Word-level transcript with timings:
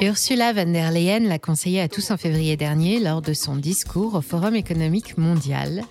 Ursula 0.00 0.52
von 0.52 0.72
der 0.72 0.90
Leyen 0.90 1.20
l'a 1.20 1.38
conseillé 1.38 1.80
à 1.80 1.88
tous 1.88 2.10
en 2.10 2.16
février 2.16 2.56
dernier 2.56 2.98
lors 2.98 3.22
de 3.22 3.32
son 3.32 3.56
discours 3.56 4.16
au 4.16 4.20
Forum 4.20 4.56
économique 4.56 5.16
mondial. 5.16 5.82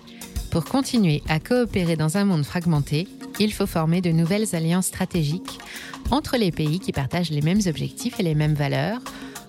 Pour 0.50 0.64
continuer 0.66 1.22
à 1.28 1.40
coopérer 1.40 1.96
dans 1.96 2.16
un 2.16 2.24
monde 2.24 2.44
fragmenté, 2.44 3.08
il 3.40 3.52
faut 3.52 3.66
former 3.66 4.02
de 4.02 4.10
nouvelles 4.10 4.54
alliances 4.54 4.86
stratégiques 4.86 5.58
entre 6.10 6.36
les 6.36 6.52
pays 6.52 6.80
qui 6.80 6.92
partagent 6.92 7.30
les 7.30 7.40
mêmes 7.40 7.62
objectifs 7.66 8.20
et 8.20 8.22
les 8.22 8.34
mêmes 8.34 8.54
valeurs, 8.54 9.00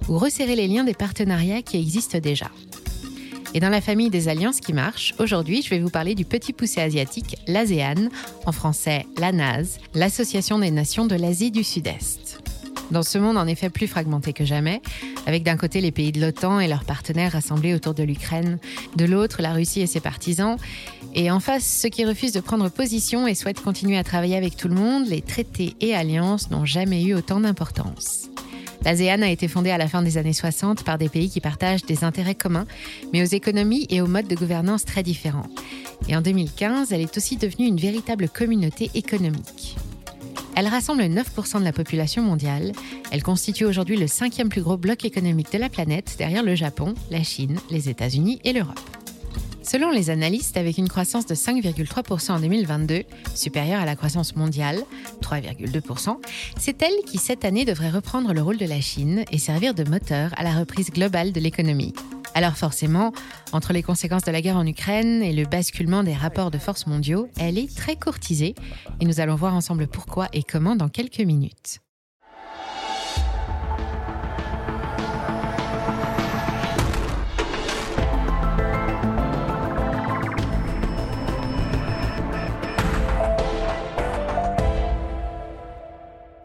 ou 0.07 0.17
resserrer 0.17 0.55
les 0.55 0.67
liens 0.67 0.85
des 0.85 0.93
partenariats 0.93 1.61
qui 1.61 1.77
existent 1.77 2.19
déjà. 2.19 2.49
Et 3.53 3.59
dans 3.59 3.69
la 3.69 3.81
famille 3.81 4.09
des 4.09 4.29
alliances 4.29 4.61
qui 4.61 4.73
marchent, 4.73 5.13
aujourd'hui, 5.19 5.61
je 5.61 5.69
vais 5.69 5.79
vous 5.79 5.89
parler 5.89 6.15
du 6.15 6.25
petit 6.25 6.53
poussé 6.53 6.81
asiatique, 6.81 7.37
l'ASEAN, 7.47 8.09
en 8.45 8.51
français 8.51 9.05
l'ANAS, 9.17 9.79
l'Association 9.93 10.59
des 10.59 10.71
nations 10.71 11.05
de 11.05 11.15
l'Asie 11.15 11.51
du 11.51 11.63
Sud-Est. 11.63 12.34
Dans 12.91 13.03
ce 13.03 13.17
monde 13.17 13.37
en 13.37 13.47
effet 13.47 13.69
plus 13.69 13.87
fragmenté 13.87 14.31
que 14.31 14.45
jamais, 14.45 14.81
avec 15.25 15.43
d'un 15.43 15.57
côté 15.57 15.81
les 15.81 15.91
pays 15.91 16.11
de 16.11 16.21
l'OTAN 16.21 16.59
et 16.59 16.67
leurs 16.67 16.83
partenaires 16.83 17.31
rassemblés 17.31 17.73
autour 17.73 17.93
de 17.93 18.03
l'Ukraine, 18.03 18.59
de 18.95 19.05
l'autre 19.05 19.41
la 19.41 19.53
Russie 19.53 19.81
et 19.81 19.87
ses 19.87 19.99
partisans, 19.99 20.57
et 21.15 21.31
en 21.31 21.39
face 21.39 21.65
ceux 21.65 21.89
qui 21.89 22.05
refusent 22.05 22.33
de 22.33 22.41
prendre 22.41 22.69
position 22.69 23.27
et 23.27 23.35
souhaitent 23.35 23.61
continuer 23.61 23.97
à 23.97 24.03
travailler 24.03 24.35
avec 24.35 24.55
tout 24.55 24.67
le 24.67 24.75
monde, 24.75 25.07
les 25.07 25.21
traités 25.21 25.75
et 25.81 25.95
alliances 25.95 26.51
n'ont 26.51 26.65
jamais 26.65 27.03
eu 27.03 27.15
autant 27.15 27.39
d'importance. 27.39 28.29
L'ASEAN 28.83 29.23
a 29.23 29.29
été 29.29 29.47
fondée 29.47 29.71
à 29.71 29.79
la 29.79 29.87
fin 29.87 30.03
des 30.03 30.19
années 30.19 30.33
60 30.33 30.83
par 30.83 30.99
des 30.99 31.09
pays 31.09 31.29
qui 31.29 31.41
partagent 31.41 31.85
des 31.85 32.03
intérêts 32.03 32.35
communs, 32.35 32.67
mais 33.13 33.23
aux 33.23 33.25
économies 33.25 33.87
et 33.89 33.99
aux 33.99 34.07
modes 34.07 34.27
de 34.27 34.35
gouvernance 34.35 34.85
très 34.85 35.01
différents. 35.01 35.47
Et 36.07 36.15
en 36.15 36.21
2015, 36.21 36.91
elle 36.91 37.01
est 37.01 37.17
aussi 37.17 37.37
devenue 37.37 37.65
une 37.65 37.77
véritable 37.77 38.29
communauté 38.29 38.91
économique. 38.93 39.75
Elle 40.55 40.67
rassemble 40.67 41.03
9% 41.03 41.59
de 41.59 41.65
la 41.65 41.73
population 41.73 42.21
mondiale. 42.21 42.71
Elle 43.11 43.23
constitue 43.23 43.65
aujourd'hui 43.65 43.97
le 43.97 44.07
cinquième 44.07 44.47
plus 44.47 44.61
gros 44.61 44.77
bloc 44.77 45.03
économique 45.03 45.51
de 45.51 45.57
la 45.57 45.67
planète, 45.67 46.15
derrière 46.17 46.43
le 46.43 46.55
Japon, 46.55 46.93
la 47.11 47.23
Chine, 47.23 47.59
les 47.69 47.89
États-Unis 47.89 48.39
et 48.45 48.53
l'Europe. 48.53 48.79
Selon 49.63 49.89
les 49.89 50.11
analystes, 50.11 50.57
avec 50.57 50.77
une 50.77 50.87
croissance 50.87 51.25
de 51.25 51.35
5,3% 51.35 52.31
en 52.33 52.39
2022, 52.39 53.03
supérieure 53.33 53.81
à 53.81 53.85
la 53.85 53.95
croissance 53.95 54.35
mondiale, 54.35 54.79
3,2%, 55.21 56.17
c'est 56.57 56.81
elle 56.83 57.03
qui 57.05 57.17
cette 57.17 57.43
année 57.43 57.65
devrait 57.65 57.89
reprendre 57.89 58.31
le 58.31 58.41
rôle 58.41 58.57
de 58.57 58.65
la 58.65 58.79
Chine 58.79 59.25
et 59.31 59.39
servir 59.39 59.73
de 59.73 59.83
moteur 59.83 60.31
à 60.37 60.43
la 60.43 60.57
reprise 60.57 60.91
globale 60.91 61.31
de 61.31 61.39
l'économie. 61.39 61.93
Alors 62.37 62.57
forcément, 62.57 63.13
entre 63.53 63.71
les 63.71 63.81
conséquences 63.81 64.23
de 64.23 64.31
la 64.31 64.41
guerre 64.41 64.57
en 64.57 64.67
Ukraine 64.67 65.23
et 65.23 65.31
le 65.31 65.45
basculement 65.45 66.03
des 66.03 66.13
rapports 66.13 66.51
de 66.51 66.57
force 66.57 66.85
mondiaux, 66.85 67.29
elle 67.39 67.57
est 67.57 67.73
très 67.73 67.95
courtisée 67.95 68.55
et 68.99 69.05
nous 69.05 69.21
allons 69.21 69.35
voir 69.35 69.55
ensemble 69.55 69.87
pourquoi 69.87 70.27
et 70.33 70.43
comment 70.43 70.75
dans 70.75 70.89
quelques 70.89 71.21
minutes. 71.21 71.79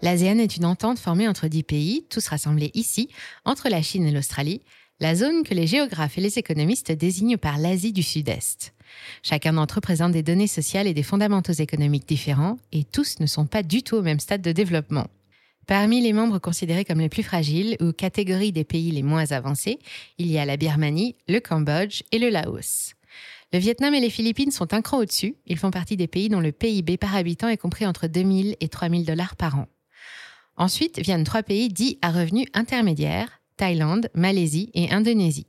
L'ASEAN 0.02 0.38
est 0.38 0.56
une 0.56 0.64
entente 0.64 0.98
formée 0.98 1.28
entre 1.28 1.48
dix 1.48 1.62
pays, 1.62 2.06
tous 2.08 2.26
rassemblés 2.28 2.70
ici, 2.74 3.08
entre 3.44 3.68
la 3.68 3.82
Chine 3.82 4.06
et 4.06 4.12
l'Australie, 4.12 4.62
la 5.00 5.14
zone 5.14 5.42
que 5.42 5.54
les 5.54 5.66
géographes 5.66 6.18
et 6.18 6.20
les 6.20 6.38
économistes 6.38 6.92
désignent 6.92 7.38
par 7.38 7.58
l'Asie 7.58 7.92
du 7.92 8.02
Sud-Est. 8.02 8.74
Chacun 9.22 9.54
d'entre 9.54 9.78
eux 9.78 9.80
présente 9.80 10.12
des 10.12 10.22
données 10.22 10.46
sociales 10.46 10.86
et 10.86 10.94
des 10.94 11.02
fondamentaux 11.02 11.52
économiques 11.52 12.06
différents, 12.06 12.58
et 12.72 12.84
tous 12.84 13.18
ne 13.18 13.26
sont 13.26 13.46
pas 13.46 13.62
du 13.62 13.82
tout 13.82 13.96
au 13.96 14.02
même 14.02 14.20
stade 14.20 14.42
de 14.42 14.52
développement. 14.52 15.06
Parmi 15.66 16.02
les 16.02 16.12
membres 16.12 16.38
considérés 16.38 16.84
comme 16.84 17.00
les 17.00 17.08
plus 17.08 17.22
fragiles 17.22 17.76
ou 17.80 17.92
catégorie 17.92 18.52
des 18.52 18.64
pays 18.64 18.90
les 18.90 19.02
moins 19.02 19.30
avancés, 19.32 19.78
il 20.18 20.26
y 20.26 20.38
a 20.38 20.44
la 20.44 20.56
Birmanie, 20.56 21.16
le 21.28 21.38
Cambodge 21.38 22.02
et 22.12 22.18
le 22.18 22.28
Laos. 22.28 22.94
Le 23.52 23.58
Vietnam 23.58 23.94
et 23.94 24.00
les 24.00 24.10
Philippines 24.10 24.50
sont 24.50 24.74
un 24.74 24.82
cran 24.82 24.98
au-dessus. 24.98 25.34
Ils 25.46 25.58
font 25.58 25.70
partie 25.70 25.96
des 25.96 26.06
pays 26.06 26.28
dont 26.28 26.40
le 26.40 26.52
PIB 26.52 26.98
par 26.98 27.14
habitant 27.14 27.48
est 27.48 27.56
compris 27.56 27.86
entre 27.86 28.06
2000 28.06 28.56
et 28.60 28.68
3000 28.68 29.04
dollars 29.04 29.36
par 29.36 29.58
an. 29.58 29.66
Ensuite 30.56 31.00
viennent 31.00 31.24
trois 31.24 31.42
pays 31.42 31.68
dits 31.68 31.98
à 32.02 32.10
revenus 32.10 32.46
intermédiaires, 32.52 33.39
Thaïlande, 33.60 34.08
Malaisie 34.14 34.70
et 34.72 34.90
Indonésie. 34.90 35.46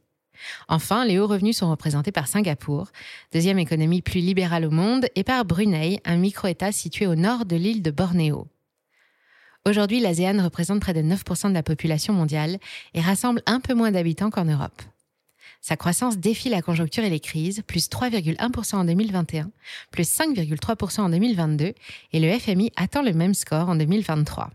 Enfin, 0.67 1.05
les 1.05 1.17
hauts 1.17 1.27
revenus 1.27 1.55
sont 1.55 1.72
représentés 1.72 2.11
par 2.11 2.27
Singapour, 2.27 2.89
deuxième 3.31 3.57
économie 3.57 4.01
plus 4.01 4.19
libérale 4.19 4.66
au 4.66 4.69
monde, 4.69 5.05
et 5.16 5.23
par 5.23 5.45
Brunei, 5.45 6.01
un 6.03 6.17
micro-État 6.17 6.73
situé 6.73 7.07
au 7.07 7.16
nord 7.16 7.45
de 7.45 7.55
l'île 7.55 7.81
de 7.81 7.89
Bornéo. 7.89 8.47
Aujourd'hui, 9.66 10.01
l'ASEAN 10.01 10.44
représente 10.44 10.81
près 10.81 10.94
de 10.94 11.01
9% 11.01 11.47
de 11.50 11.53
la 11.53 11.63
population 11.63 12.13
mondiale 12.13 12.57
et 12.94 13.00
rassemble 13.00 13.41
un 13.45 13.61
peu 13.61 13.73
moins 13.73 13.91
d'habitants 13.91 14.29
qu'en 14.29 14.44
Europe. 14.44 14.81
Sa 15.61 15.77
croissance 15.77 16.17
défie 16.17 16.50
la 16.50 16.61
conjoncture 16.61 17.05
et 17.05 17.09
les 17.09 17.21
crises, 17.21 17.61
plus 17.66 17.88
3,1% 17.88 18.75
en 18.75 18.83
2021, 18.83 19.51
plus 19.91 20.03
5,3% 20.03 21.00
en 21.00 21.09
2022, 21.09 21.73
et 22.11 22.19
le 22.19 22.38
FMI 22.38 22.73
attend 22.75 23.03
le 23.03 23.13
même 23.13 23.35
score 23.35 23.69
en 23.69 23.75
2023. 23.75 24.50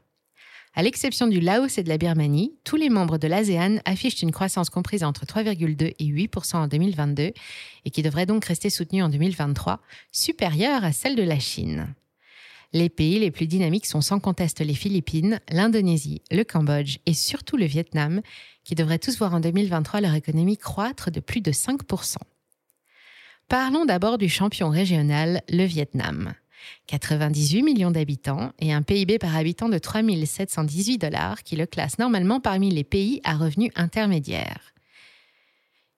À 0.78 0.82
l'exception 0.82 1.26
du 1.26 1.40
Laos 1.40 1.78
et 1.78 1.82
de 1.82 1.88
la 1.88 1.96
Birmanie, 1.96 2.52
tous 2.62 2.76
les 2.76 2.90
membres 2.90 3.16
de 3.16 3.26
l'ASEAN 3.26 3.78
affichent 3.86 4.20
une 4.20 4.30
croissance 4.30 4.68
comprise 4.68 5.04
entre 5.04 5.24
3,2 5.24 5.94
et 5.98 6.04
8% 6.04 6.56
en 6.56 6.68
2022 6.68 7.32
et 7.86 7.90
qui 7.90 8.02
devrait 8.02 8.26
donc 8.26 8.44
rester 8.44 8.68
soutenue 8.68 9.02
en 9.02 9.08
2023, 9.08 9.80
supérieure 10.12 10.84
à 10.84 10.92
celle 10.92 11.16
de 11.16 11.22
la 11.22 11.38
Chine. 11.38 11.94
Les 12.74 12.90
pays 12.90 13.18
les 13.18 13.30
plus 13.30 13.46
dynamiques 13.46 13.86
sont 13.86 14.02
sans 14.02 14.20
conteste 14.20 14.60
les 14.60 14.74
Philippines, 14.74 15.40
l'Indonésie, 15.48 16.20
le 16.30 16.44
Cambodge 16.44 16.98
et 17.06 17.14
surtout 17.14 17.56
le 17.56 17.64
Vietnam, 17.64 18.20
qui 18.62 18.74
devraient 18.74 18.98
tous 18.98 19.16
voir 19.16 19.32
en 19.32 19.40
2023 19.40 20.02
leur 20.02 20.14
économie 20.14 20.58
croître 20.58 21.10
de 21.10 21.20
plus 21.20 21.40
de 21.40 21.52
5% 21.52 22.16
Parlons 23.48 23.86
d'abord 23.86 24.18
du 24.18 24.28
champion 24.28 24.68
régional, 24.68 25.40
le 25.48 25.64
Vietnam. 25.64 26.34
98 26.86 27.62
millions 27.62 27.90
d'habitants 27.90 28.52
et 28.58 28.72
un 28.72 28.82
PIB 28.82 29.18
par 29.18 29.36
habitant 29.36 29.68
de 29.68 29.78
3 29.78 30.02
718 30.24 30.98
dollars 30.98 31.42
qui 31.42 31.56
le 31.56 31.66
classe 31.66 31.98
normalement 31.98 32.40
parmi 32.40 32.70
les 32.70 32.84
pays 32.84 33.20
à 33.24 33.36
revenus 33.36 33.70
intermédiaires. 33.76 34.72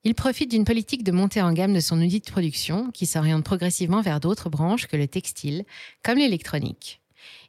Il 0.04 0.14
profite 0.14 0.50
d'une 0.50 0.64
politique 0.64 1.04
de 1.04 1.12
montée 1.12 1.42
en 1.42 1.52
gamme 1.52 1.74
de 1.74 1.80
son 1.80 2.00
outil 2.00 2.20
de 2.20 2.30
production 2.30 2.90
qui 2.92 3.04
s'oriente 3.04 3.44
progressivement 3.44 4.00
vers 4.00 4.20
d'autres 4.20 4.48
branches 4.48 4.86
que 4.86 4.96
le 4.96 5.08
textile, 5.08 5.64
comme 6.02 6.18
l'électronique. 6.18 7.00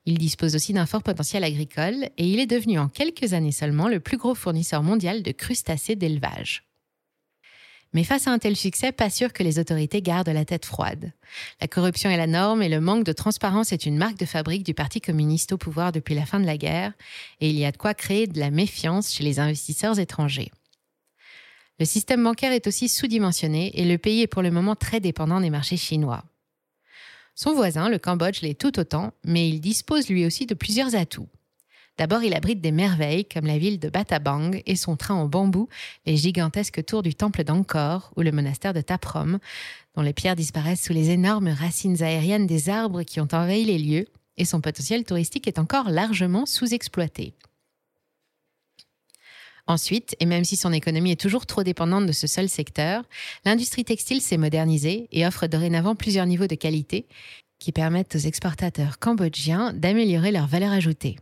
Il 0.05 0.17
dispose 0.17 0.55
aussi 0.55 0.73
d'un 0.73 0.85
fort 0.85 1.03
potentiel 1.03 1.43
agricole 1.43 2.09
et 2.17 2.27
il 2.27 2.39
est 2.39 2.47
devenu 2.47 2.79
en 2.79 2.89
quelques 2.89 3.33
années 3.33 3.51
seulement 3.51 3.87
le 3.87 3.99
plus 3.99 4.17
gros 4.17 4.35
fournisseur 4.35 4.81
mondial 4.81 5.21
de 5.23 5.31
crustacés 5.31 5.95
d'élevage. 5.95 6.68
Mais 7.93 8.03
face 8.03 8.27
à 8.27 8.31
un 8.31 8.37
tel 8.37 8.55
succès, 8.55 8.91
pas 8.91 9.09
sûr 9.09 9.33
que 9.33 9.41
les 9.41 9.57
autorités 9.57 10.01
gardent 10.01 10.29
la 10.29 10.45
tête 10.45 10.65
froide. 10.65 11.11
La 11.59 11.67
corruption 11.67 12.09
est 12.09 12.17
la 12.17 12.27
norme 12.27 12.61
et 12.61 12.69
le 12.69 12.79
manque 12.79 13.03
de 13.03 13.13
transparence 13.13 13.71
est 13.71 13.85
une 13.85 13.97
marque 13.97 14.17
de 14.19 14.25
fabrique 14.25 14.63
du 14.63 14.75
Parti 14.75 15.01
communiste 15.01 15.53
au 15.53 15.57
pouvoir 15.57 15.91
depuis 15.91 16.13
la 16.13 16.25
fin 16.25 16.39
de 16.39 16.45
la 16.45 16.57
guerre, 16.57 16.93
et 17.41 17.49
il 17.49 17.55
y 17.55 17.65
a 17.65 17.71
de 17.71 17.77
quoi 17.77 17.95
créer 17.95 18.27
de 18.27 18.39
la 18.39 18.51
méfiance 18.51 19.11
chez 19.11 19.23
les 19.23 19.39
investisseurs 19.39 19.97
étrangers. 19.97 20.51
Le 21.79 21.85
système 21.85 22.23
bancaire 22.23 22.51
est 22.51 22.67
aussi 22.67 22.89
sous-dimensionné 22.89 23.71
et 23.79 23.85
le 23.85 23.97
pays 23.97 24.21
est 24.21 24.27
pour 24.27 24.41
le 24.41 24.51
moment 24.51 24.75
très 24.75 24.99
dépendant 24.99 25.39
des 25.39 25.49
marchés 25.49 25.77
chinois. 25.77 26.25
Son 27.35 27.53
voisin, 27.53 27.87
le 27.87 27.97
Cambodge, 27.97 28.41
l'est 28.41 28.59
tout 28.59 28.77
autant, 28.79 29.13
mais 29.23 29.47
il 29.47 29.61
dispose 29.61 30.09
lui 30.09 30.25
aussi 30.25 30.45
de 30.45 30.53
plusieurs 30.53 30.93
atouts. 30.93 31.29
D'abord, 31.99 32.23
il 32.23 32.33
abrite 32.33 32.61
des 32.61 32.71
merveilles 32.71 33.25
comme 33.25 33.45
la 33.45 33.57
ville 33.57 33.77
de 33.77 33.89
Batabang 33.89 34.61
et 34.65 34.77
son 34.77 34.95
train 34.95 35.15
en 35.15 35.25
bambou, 35.25 35.67
les 36.05 36.15
gigantesques 36.15 36.85
tours 36.85 37.03
du 37.03 37.13
temple 37.13 37.43
d'Angkor 37.43 38.13
ou 38.15 38.21
le 38.21 38.31
monastère 38.31 38.73
de 38.73 38.79
Taprom, 38.79 39.37
dont 39.97 40.01
les 40.01 40.13
pierres 40.13 40.37
disparaissent 40.37 40.85
sous 40.85 40.93
les 40.93 41.09
énormes 41.09 41.49
racines 41.49 42.01
aériennes 42.01 42.47
des 42.47 42.69
arbres 42.69 43.03
qui 43.03 43.19
ont 43.19 43.27
envahi 43.33 43.65
les 43.65 43.77
lieux, 43.77 44.07
et 44.37 44.45
son 44.45 44.61
potentiel 44.61 45.03
touristique 45.03 45.45
est 45.45 45.59
encore 45.59 45.89
largement 45.89 46.45
sous-exploité. 46.45 47.33
Ensuite, 49.67 50.15
et 50.21 50.25
même 50.25 50.45
si 50.45 50.55
son 50.55 50.71
économie 50.71 51.11
est 51.11 51.19
toujours 51.19 51.45
trop 51.45 51.63
dépendante 51.63 52.05
de 52.05 52.13
ce 52.13 52.27
seul 52.27 52.47
secteur, 52.47 53.03
l'industrie 53.43 53.83
textile 53.83 54.21
s'est 54.21 54.37
modernisée 54.37 55.09
et 55.11 55.27
offre 55.27 55.47
dorénavant 55.47 55.95
plusieurs 55.95 56.27
niveaux 56.27 56.47
de 56.47 56.55
qualité 56.55 57.07
qui 57.59 57.73
permettent 57.73 58.15
aux 58.15 58.19
exportateurs 58.19 58.99
cambodgiens 58.99 59.73
d'améliorer 59.73 60.31
leur 60.31 60.47
valeur 60.47 60.71
ajoutée. 60.71 61.17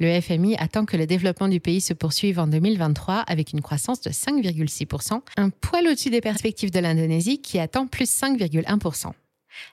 Le 0.00 0.18
FMI 0.18 0.56
attend 0.56 0.86
que 0.86 0.96
le 0.96 1.06
développement 1.06 1.48
du 1.48 1.60
pays 1.60 1.82
se 1.82 1.92
poursuive 1.92 2.38
en 2.38 2.46
2023 2.46 3.16
avec 3.16 3.52
une 3.52 3.60
croissance 3.60 4.00
de 4.00 4.08
5,6%, 4.08 5.20
un 5.36 5.50
poil 5.50 5.86
au-dessus 5.86 6.08
des 6.08 6.22
perspectives 6.22 6.70
de 6.70 6.78
l'Indonésie 6.78 7.42
qui 7.42 7.58
attend 7.58 7.86
plus 7.86 8.10
5,1%. 8.10 9.12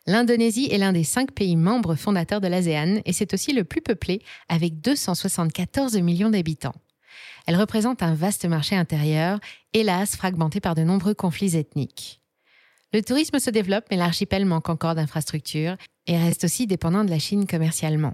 L'Indonésie 0.05 0.67
est 0.69 0.79
l'un 0.79 0.91
des 0.91 1.05
cinq 1.05 1.31
pays 1.31 1.55
membres 1.55 1.95
fondateurs 1.95 2.41
de 2.41 2.47
l'ASEAN 2.47 2.99
et 3.05 3.13
c'est 3.13 3.33
aussi 3.33 3.53
le 3.53 3.63
plus 3.63 3.81
peuplé 3.81 4.21
avec 4.49 4.81
274 4.81 5.95
millions 5.99 6.29
d'habitants. 6.29 6.75
Elle 7.45 7.55
représente 7.55 8.03
un 8.03 8.13
vaste 8.13 8.43
marché 8.43 8.75
intérieur, 8.75 9.39
hélas 9.71 10.17
fragmenté 10.17 10.59
par 10.59 10.75
de 10.75 10.81
nombreux 10.81 11.13
conflits 11.13 11.55
ethniques. 11.55 12.21
Le 12.91 13.01
tourisme 13.01 13.39
se 13.39 13.49
développe 13.49 13.85
mais 13.91 13.97
l'archipel 13.97 14.45
manque 14.45 14.67
encore 14.67 14.95
d'infrastructures 14.95 15.77
et 16.05 16.17
reste 16.17 16.43
aussi 16.43 16.67
dépendant 16.67 17.05
de 17.05 17.11
la 17.11 17.19
Chine 17.19 17.47
commercialement. 17.47 18.13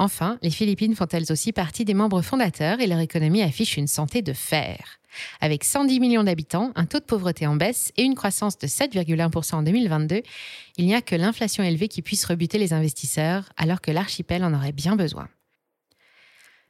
Enfin, 0.00 0.38
les 0.40 0.48
Philippines 0.48 0.94
font 0.94 1.08
elles 1.12 1.30
aussi 1.30 1.52
partie 1.52 1.84
des 1.84 1.92
membres 1.92 2.22
fondateurs 2.22 2.80
et 2.80 2.86
leur 2.86 3.00
économie 3.00 3.42
affiche 3.42 3.76
une 3.76 3.86
santé 3.86 4.22
de 4.22 4.32
fer. 4.32 4.98
Avec 5.42 5.62
110 5.62 6.00
millions 6.00 6.24
d'habitants, 6.24 6.72
un 6.74 6.86
taux 6.86 7.00
de 7.00 7.04
pauvreté 7.04 7.46
en 7.46 7.54
baisse 7.54 7.92
et 7.98 8.04
une 8.04 8.14
croissance 8.14 8.56
de 8.56 8.66
7,1% 8.66 9.56
en 9.56 9.62
2022, 9.62 10.22
il 10.78 10.86
n'y 10.86 10.94
a 10.94 11.02
que 11.02 11.14
l'inflation 11.14 11.62
élevée 11.62 11.88
qui 11.88 12.00
puisse 12.00 12.24
rebuter 12.24 12.56
les 12.56 12.72
investisseurs 12.72 13.50
alors 13.58 13.82
que 13.82 13.90
l'archipel 13.90 14.42
en 14.42 14.54
aurait 14.54 14.72
bien 14.72 14.96
besoin. 14.96 15.28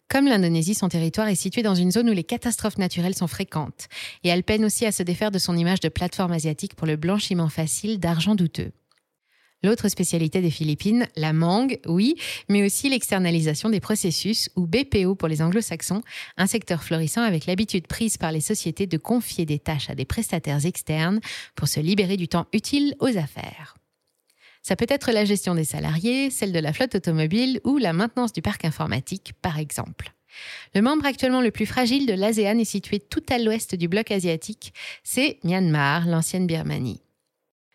Comme 0.08 0.26
l'Indonésie, 0.26 0.74
son 0.74 0.88
territoire 0.88 1.28
est 1.28 1.36
situé 1.36 1.62
dans 1.62 1.76
une 1.76 1.92
zone 1.92 2.10
où 2.10 2.12
les 2.12 2.24
catastrophes 2.24 2.78
naturelles 2.78 3.14
sont 3.14 3.28
fréquentes, 3.28 3.86
et 4.24 4.28
elle 4.28 4.42
peine 4.42 4.64
aussi 4.64 4.86
à 4.86 4.90
se 4.90 5.04
défaire 5.04 5.30
de 5.30 5.38
son 5.38 5.56
image 5.56 5.78
de 5.78 5.88
plateforme 5.88 6.32
asiatique 6.32 6.74
pour 6.74 6.88
le 6.88 6.96
blanchiment 6.96 7.48
facile 7.48 8.00
d'argent 8.00 8.34
douteux. 8.34 8.72
L'autre 9.62 9.88
spécialité 9.88 10.40
des 10.40 10.50
Philippines, 10.50 11.06
la 11.16 11.32
mangue, 11.32 11.78
oui, 11.86 12.14
mais 12.48 12.64
aussi 12.64 12.88
l'externalisation 12.88 13.68
des 13.68 13.80
processus, 13.80 14.48
ou 14.56 14.66
BPO 14.66 15.14
pour 15.14 15.28
les 15.28 15.42
anglo-saxons, 15.42 16.02
un 16.38 16.46
secteur 16.46 16.82
florissant 16.82 17.22
avec 17.22 17.44
l'habitude 17.44 17.86
prise 17.86 18.16
par 18.16 18.32
les 18.32 18.40
sociétés 18.40 18.86
de 18.86 18.96
confier 18.96 19.44
des 19.44 19.58
tâches 19.58 19.90
à 19.90 19.94
des 19.94 20.06
prestataires 20.06 20.64
externes 20.64 21.20
pour 21.54 21.68
se 21.68 21.80
libérer 21.80 22.16
du 22.16 22.28
temps 22.28 22.46
utile 22.54 22.94
aux 23.00 23.18
affaires. 23.18 23.76
Ça 24.62 24.76
peut 24.76 24.86
être 24.88 25.12
la 25.12 25.24
gestion 25.24 25.54
des 25.54 25.64
salariés, 25.64 26.30
celle 26.30 26.52
de 26.52 26.58
la 26.58 26.72
flotte 26.72 26.94
automobile 26.94 27.60
ou 27.64 27.78
la 27.78 27.92
maintenance 27.92 28.32
du 28.32 28.42
parc 28.42 28.64
informatique, 28.64 29.32
par 29.42 29.58
exemple. 29.58 30.12
Le 30.74 30.82
membre 30.82 31.06
actuellement 31.06 31.40
le 31.40 31.50
plus 31.50 31.66
fragile 31.66 32.06
de 32.06 32.12
l'ASEAN 32.12 32.58
est 32.58 32.64
situé 32.64 33.00
tout 33.00 33.24
à 33.28 33.38
l'ouest 33.38 33.74
du 33.74 33.88
bloc 33.88 34.10
asiatique, 34.10 34.72
c'est 35.02 35.38
Myanmar, 35.44 36.06
l'ancienne 36.06 36.46
Birmanie. 36.46 37.00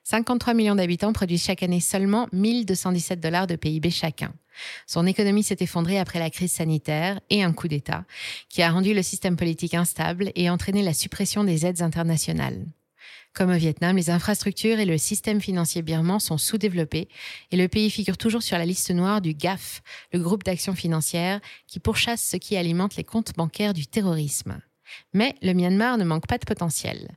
53 0.07 0.54
millions 0.54 0.75
d'habitants 0.75 1.13
produisent 1.13 1.46
chaque 1.46 1.63
année 1.63 1.80
seulement 1.80 2.28
1217 2.31 3.19
dollars 3.19 3.48
de 3.48 3.56
PIB 3.56 3.90
chacun. 3.90 4.31
Son 4.86 5.07
économie 5.07 5.42
s'est 5.42 5.57
effondrée 5.62 5.98
après 5.98 6.19
la 6.19 6.30
crise 6.30 6.52
sanitaire 6.52 7.19
et 7.31 7.42
un 7.42 7.54
coup 7.54 7.68
d'État, 7.68 8.06
qui 8.48 8.62
a 8.62 8.69
rendu 8.69 8.94
le 8.94 9.02
système 9.02 9.36
politique 9.36 9.74
instable 9.74 10.31
et 10.36 10.52
entraîné 10.52 10.84
la 10.84 10.94
suppression 10.94 11.44
des 11.44 11.66
aides 11.66 11.81
internationales. 11.81 12.68
Comme 13.34 13.50
au 13.50 13.57
Vietnam, 13.57 13.98
les 13.98 14.12
infrastructures 14.12 14.80
et 14.80 14.86
le 14.86 15.00
système 15.00 15.42
financier 15.42 15.81
birman 15.81 16.19
sont 16.19 16.38
sous-développés 16.38 17.10
et 17.50 17.58
le 17.58 17.68
pays 17.68 17.90
figure 17.90 18.18
toujours 18.18 18.44
sur 18.44 18.60
la 18.60 18.66
liste 18.68 18.92
noire 18.92 19.22
du 19.22 19.34
GAF, 19.34 19.81
le 20.13 20.19
groupe 20.19 20.44
d'action 20.44 20.75
financière 20.75 21.42
qui 21.66 21.80
pourchasse 21.80 22.24
ce 22.24 22.38
qui 22.38 22.56
alimente 22.56 22.96
les 22.96 23.04
comptes 23.04 23.36
bancaires 23.36 23.74
du 23.74 23.88
terrorisme. 23.88 24.60
Mais 25.13 25.34
le 25.42 25.54
Myanmar 25.54 25.98
ne 25.98 26.06
manque 26.06 26.28
pas 26.28 26.38
de 26.38 26.46
potentiel. 26.46 27.10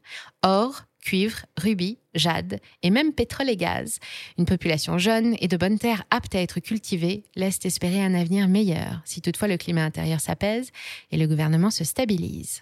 Or, 0.43 0.85
cuivre, 1.09 1.47
rubis, 1.57 1.97
jade 2.15 2.61
et 2.83 2.91
même 2.91 3.15
pétrole 3.15 3.49
et 3.49 3.57
gaz. 3.57 3.99
Une 4.37 4.45
population 4.45 4.99
jeune 4.99 5.37
et 5.41 5.49
de 5.49 5.57
bonnes 5.57 5.79
terres 5.79 6.05
aptes 6.11 6.35
à 6.35 6.43
être 6.43 6.61
cultivées 6.61 7.25
laissent 7.35 7.65
espérer 7.65 8.03
un 8.03 8.13
avenir 8.13 8.47
meilleur 8.47 9.01
si 9.07 9.23
toutefois 9.23 9.49
le 9.49 9.57
climat 9.57 9.85
intérieur 9.85 10.21
s'apaise 10.21 10.71
et 11.11 11.17
le 11.17 11.27
gouvernement 11.27 11.71
se 11.71 11.83
stabilise. 11.83 12.61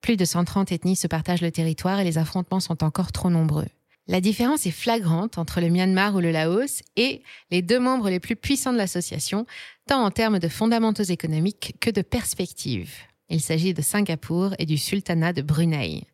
Plus 0.00 0.16
de 0.16 0.24
130 0.24 0.70
ethnies 0.70 0.94
se 0.94 1.08
partagent 1.08 1.42
le 1.42 1.50
territoire 1.50 1.98
et 1.98 2.04
les 2.04 2.18
affrontements 2.18 2.60
sont 2.60 2.84
encore 2.84 3.10
trop 3.10 3.30
nombreux. 3.30 3.66
La 4.06 4.20
différence 4.20 4.64
est 4.64 4.70
flagrante 4.70 5.38
entre 5.38 5.60
le 5.60 5.70
Myanmar 5.70 6.14
ou 6.14 6.20
le 6.20 6.30
Laos 6.30 6.82
et 6.94 7.22
les 7.50 7.62
deux 7.62 7.80
membres 7.80 8.10
les 8.10 8.20
plus 8.20 8.36
puissants 8.36 8.72
de 8.72 8.78
l'association, 8.78 9.44
tant 9.88 10.04
en 10.04 10.12
termes 10.12 10.38
de 10.38 10.48
fondamentaux 10.48 11.02
économiques 11.02 11.74
que 11.80 11.90
de 11.90 12.02
perspectives. 12.02 12.94
Il 13.28 13.40
s'agit 13.40 13.74
de 13.74 13.82
Singapour 13.82 14.54
et 14.60 14.66
du 14.66 14.78
Sultanat 14.78 15.32
de 15.32 15.42
Brunei. 15.42 16.06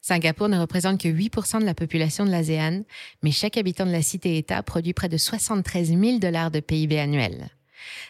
Singapour 0.00 0.48
ne 0.48 0.58
représente 0.58 1.00
que 1.00 1.08
8% 1.08 1.60
de 1.60 1.64
la 1.64 1.74
population 1.74 2.24
de 2.24 2.30
l'ASEAN, 2.30 2.84
mais 3.22 3.32
chaque 3.32 3.56
habitant 3.56 3.86
de 3.86 3.92
la 3.92 4.02
cité-État 4.02 4.62
produit 4.62 4.94
près 4.94 5.08
de 5.08 5.18
73 5.18 5.88
000 5.88 6.18
dollars 6.18 6.50
de 6.50 6.60
PIB 6.60 6.98
annuel. 6.98 7.50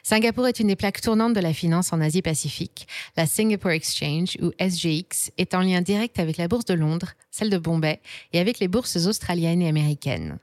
Singapour 0.03 0.49
est 0.49 0.61
une 0.61 0.69
des 0.69 0.77
plaques 0.77 1.01
tournantes 1.01 1.35
de 1.35 1.41
la 1.41 1.53
finance 1.53 1.93
en 1.93 2.01
Asie-Pacifique. 2.01 2.87
La 3.17 3.27
Singapore 3.27 3.73
Exchange, 3.73 4.37
ou 4.41 4.51
SGX, 4.59 5.31
est 5.39 5.55
en 5.55 5.61
lien 5.61 5.81
direct 5.81 6.19
avec 6.19 6.37
la 6.37 6.49
bourse 6.49 6.65
de 6.65 6.75
Londres, 6.75 7.13
celle 7.31 7.51
de 7.51 7.59
Bombay 7.59 8.01
et 8.33 8.41
avec 8.41 8.59
les 8.59 8.69
bourses 8.69 8.97
australiennes 8.97 9.63
et 9.63 9.69
américaines. 9.69 10.39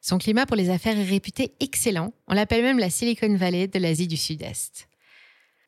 Son 0.00 0.18
climat 0.18 0.46
pour 0.46 0.56
les 0.56 0.70
affaires 0.70 0.98
est 0.98 1.04
réputé 1.04 1.52
excellent. 1.60 2.12
On 2.28 2.34
l'appelle 2.34 2.62
même 2.62 2.78
la 2.78 2.90
Silicon 2.90 3.34
Valley 3.36 3.66
de 3.66 3.78
l'Asie 3.78 4.06
du 4.06 4.16
Sud-Est. 4.16 4.88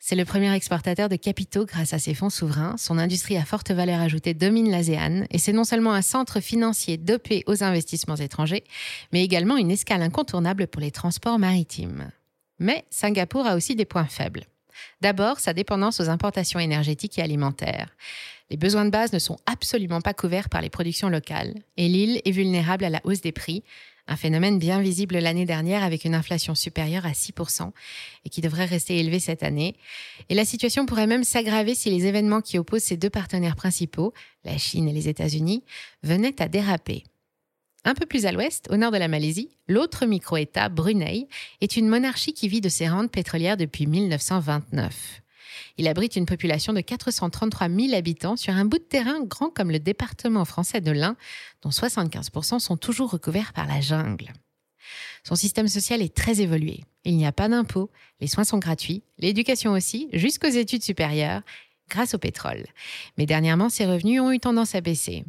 C'est 0.02 0.16
le 0.16 0.24
premier 0.24 0.52
exportateur 0.54 1.10
de 1.10 1.16
capitaux 1.16 1.66
grâce 1.66 1.92
à 1.92 1.98
ses 1.98 2.14
fonds 2.14 2.30
souverains. 2.30 2.74
Son 2.78 2.96
industrie 2.96 3.36
à 3.36 3.44
forte 3.44 3.70
valeur 3.70 4.00
ajoutée 4.00 4.32
domine 4.32 4.70
l'ASEAN 4.70 5.26
et 5.30 5.36
c'est 5.36 5.52
non 5.52 5.64
seulement 5.64 5.92
un 5.92 6.00
centre 6.00 6.40
financier 6.40 6.96
dopé 6.96 7.44
aux 7.46 7.62
investissements 7.62 8.16
étrangers, 8.16 8.64
mais 9.12 9.22
également 9.22 9.58
une 9.58 9.70
escale 9.70 10.00
incontournable 10.00 10.68
pour 10.68 10.80
les 10.80 10.90
transports 10.90 11.38
maritimes. 11.38 12.10
Mais 12.58 12.86
Singapour 12.88 13.46
a 13.46 13.56
aussi 13.56 13.76
des 13.76 13.84
points 13.84 14.06
faibles. 14.06 14.44
D'abord, 15.02 15.38
sa 15.38 15.52
dépendance 15.52 16.00
aux 16.00 16.08
importations 16.08 16.58
énergétiques 16.58 17.18
et 17.18 17.22
alimentaires. 17.22 17.94
Les 18.48 18.56
besoins 18.56 18.86
de 18.86 18.90
base 18.90 19.12
ne 19.12 19.18
sont 19.18 19.38
absolument 19.44 20.00
pas 20.00 20.14
couverts 20.14 20.48
par 20.48 20.62
les 20.62 20.70
productions 20.70 21.10
locales 21.10 21.54
et 21.76 21.88
l'île 21.88 22.22
est 22.24 22.30
vulnérable 22.30 22.86
à 22.86 22.90
la 22.90 23.00
hausse 23.04 23.20
des 23.20 23.32
prix, 23.32 23.62
un 24.10 24.16
phénomène 24.16 24.58
bien 24.58 24.82
visible 24.82 25.18
l'année 25.18 25.46
dernière 25.46 25.84
avec 25.84 26.04
une 26.04 26.16
inflation 26.16 26.56
supérieure 26.56 27.06
à 27.06 27.12
6% 27.12 27.70
et 28.24 28.28
qui 28.28 28.40
devrait 28.40 28.64
rester 28.64 28.98
élevée 28.98 29.20
cette 29.20 29.44
année. 29.44 29.76
Et 30.28 30.34
la 30.34 30.44
situation 30.44 30.84
pourrait 30.84 31.06
même 31.06 31.22
s'aggraver 31.24 31.76
si 31.76 31.90
les 31.90 32.06
événements 32.06 32.40
qui 32.40 32.58
opposent 32.58 32.82
ces 32.82 32.96
deux 32.96 33.08
partenaires 33.08 33.54
principaux, 33.54 34.12
la 34.44 34.58
Chine 34.58 34.88
et 34.88 34.92
les 34.92 35.08
États-Unis, 35.08 35.62
venaient 36.02 36.42
à 36.42 36.48
déraper. 36.48 37.04
Un 37.84 37.94
peu 37.94 38.04
plus 38.04 38.26
à 38.26 38.32
l'ouest, 38.32 38.66
au 38.70 38.76
nord 38.76 38.90
de 38.90 38.98
la 38.98 39.08
Malaisie, 39.08 39.56
l'autre 39.68 40.04
micro-État, 40.04 40.68
Brunei, 40.68 41.28
est 41.60 41.76
une 41.76 41.88
monarchie 41.88 42.34
qui 42.34 42.48
vit 42.48 42.60
de 42.60 42.68
ses 42.68 42.88
rentes 42.88 43.12
pétrolières 43.12 43.56
depuis 43.56 43.86
1929. 43.86 45.22
Il 45.78 45.88
abrite 45.88 46.16
une 46.16 46.26
population 46.26 46.72
de 46.72 46.80
433 46.80 47.68
000 47.68 47.94
habitants 47.94 48.36
sur 48.36 48.54
un 48.54 48.64
bout 48.64 48.78
de 48.78 48.84
terrain 48.84 49.20
grand 49.24 49.50
comme 49.50 49.70
le 49.70 49.78
département 49.78 50.44
français 50.44 50.80
de 50.80 50.90
l'Ain, 50.90 51.16
dont 51.62 51.70
75% 51.70 52.58
sont 52.58 52.76
toujours 52.76 53.10
recouverts 53.10 53.52
par 53.52 53.66
la 53.66 53.80
jungle. 53.80 54.32
Son 55.24 55.34
système 55.34 55.68
social 55.68 56.02
est 56.02 56.14
très 56.14 56.40
évolué. 56.40 56.84
Il 57.04 57.16
n'y 57.16 57.26
a 57.26 57.32
pas 57.32 57.48
d'impôts, 57.48 57.90
les 58.20 58.26
soins 58.26 58.44
sont 58.44 58.58
gratuits, 58.58 59.02
l'éducation 59.18 59.72
aussi, 59.72 60.08
jusqu'aux 60.12 60.48
études 60.48 60.82
supérieures, 60.82 61.42
grâce 61.88 62.14
au 62.14 62.18
pétrole. 62.18 62.64
Mais 63.18 63.26
dernièrement, 63.26 63.68
ses 63.68 63.86
revenus 63.86 64.20
ont 64.20 64.32
eu 64.32 64.38
tendance 64.38 64.74
à 64.74 64.80
baisser. 64.80 65.24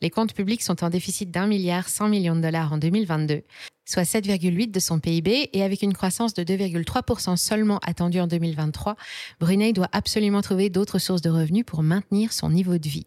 Les 0.00 0.10
comptes 0.10 0.34
publics 0.34 0.62
sont 0.62 0.84
en 0.84 0.90
déficit 0.90 1.30
d'un 1.30 1.46
milliard 1.46 1.88
100 1.88 2.08
millions 2.08 2.36
de 2.36 2.40
dollars 2.40 2.72
en 2.72 2.78
2022, 2.78 3.42
soit 3.88 4.02
7,8% 4.02 4.70
de 4.70 4.80
son 4.80 5.00
PIB, 5.00 5.48
et 5.52 5.62
avec 5.62 5.82
une 5.82 5.94
croissance 5.94 6.34
de 6.34 6.42
2,3% 6.42 7.36
seulement 7.36 7.78
attendue 7.78 8.20
en 8.20 8.26
2023, 8.26 8.96
Brunei 9.40 9.72
doit 9.72 9.88
absolument 9.92 10.42
trouver 10.42 10.68
d'autres 10.68 10.98
sources 10.98 11.22
de 11.22 11.30
revenus 11.30 11.64
pour 11.64 11.82
maintenir 11.82 12.32
son 12.32 12.50
niveau 12.50 12.76
de 12.76 12.88
vie. 12.88 13.06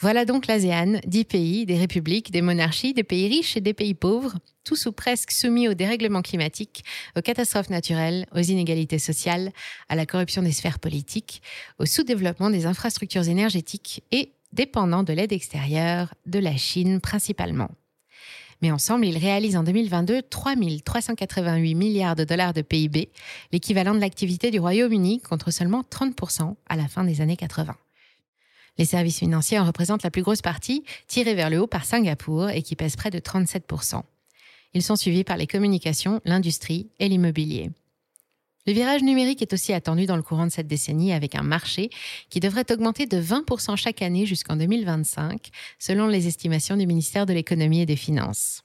Voilà 0.00 0.24
donc 0.24 0.48
l'ASEAN, 0.48 0.98
dix 1.06 1.24
pays, 1.24 1.64
des 1.64 1.78
républiques, 1.78 2.32
des 2.32 2.42
monarchies, 2.42 2.92
des 2.92 3.04
pays 3.04 3.28
riches 3.28 3.56
et 3.56 3.60
des 3.60 3.72
pays 3.72 3.94
pauvres, 3.94 4.34
tous 4.64 4.86
ou 4.86 4.92
presque 4.92 5.30
soumis 5.30 5.68
au 5.68 5.74
dérèglement 5.74 6.22
climatique, 6.22 6.84
aux 7.16 7.22
catastrophes 7.22 7.70
naturelles, 7.70 8.26
aux 8.34 8.40
inégalités 8.40 8.98
sociales, 8.98 9.52
à 9.88 9.94
la 9.94 10.06
corruption 10.06 10.42
des 10.42 10.50
sphères 10.50 10.80
politiques, 10.80 11.40
au 11.78 11.86
sous-développement 11.86 12.50
des 12.50 12.66
infrastructures 12.66 13.28
énergétiques 13.28 14.02
et 14.10 14.32
dépendant 14.52 15.04
de 15.04 15.12
l'aide 15.12 15.32
extérieure 15.32 16.14
de 16.26 16.40
la 16.40 16.56
Chine 16.56 17.00
principalement. 17.00 17.70
Mais 18.62 18.70
ensemble, 18.70 19.06
ils 19.06 19.18
réalisent 19.18 19.56
en 19.56 19.64
2022 19.64 20.22
3 20.22 20.54
388 20.84 21.74
milliards 21.74 22.16
de 22.16 22.24
dollars 22.24 22.52
de 22.52 22.62
PIB, 22.62 23.10
l'équivalent 23.50 23.94
de 23.94 24.00
l'activité 24.00 24.50
du 24.52 24.60
Royaume-Uni 24.60 25.20
contre 25.20 25.50
seulement 25.50 25.82
30% 25.82 26.54
à 26.68 26.76
la 26.76 26.86
fin 26.86 27.04
des 27.04 27.20
années 27.20 27.36
80. 27.36 27.74
Les 28.78 28.84
services 28.84 29.18
financiers 29.18 29.58
en 29.58 29.66
représentent 29.66 30.04
la 30.04 30.10
plus 30.10 30.22
grosse 30.22 30.40
partie, 30.40 30.84
tirée 31.08 31.34
vers 31.34 31.50
le 31.50 31.60
haut 31.60 31.66
par 31.66 31.84
Singapour 31.84 32.48
et 32.50 32.62
qui 32.62 32.76
pèse 32.76 32.96
près 32.96 33.10
de 33.10 33.18
37%. 33.18 34.02
Ils 34.74 34.82
sont 34.82 34.96
suivis 34.96 35.24
par 35.24 35.36
les 35.36 35.46
communications, 35.46 36.20
l'industrie 36.24 36.88
et 36.98 37.08
l'immobilier. 37.08 37.70
Le 38.64 38.72
virage 38.72 39.02
numérique 39.02 39.42
est 39.42 39.52
aussi 39.52 39.72
attendu 39.72 40.06
dans 40.06 40.14
le 40.14 40.22
courant 40.22 40.46
de 40.46 40.52
cette 40.52 40.68
décennie 40.68 41.12
avec 41.12 41.34
un 41.34 41.42
marché 41.42 41.90
qui 42.30 42.38
devrait 42.38 42.70
augmenter 42.70 43.06
de 43.06 43.20
20% 43.20 43.76
chaque 43.76 44.02
année 44.02 44.24
jusqu'en 44.24 44.54
2025, 44.54 45.48
selon 45.80 46.06
les 46.06 46.28
estimations 46.28 46.76
du 46.76 46.86
ministère 46.86 47.26
de 47.26 47.32
l'économie 47.32 47.80
et 47.80 47.86
des 47.86 47.96
finances. 47.96 48.62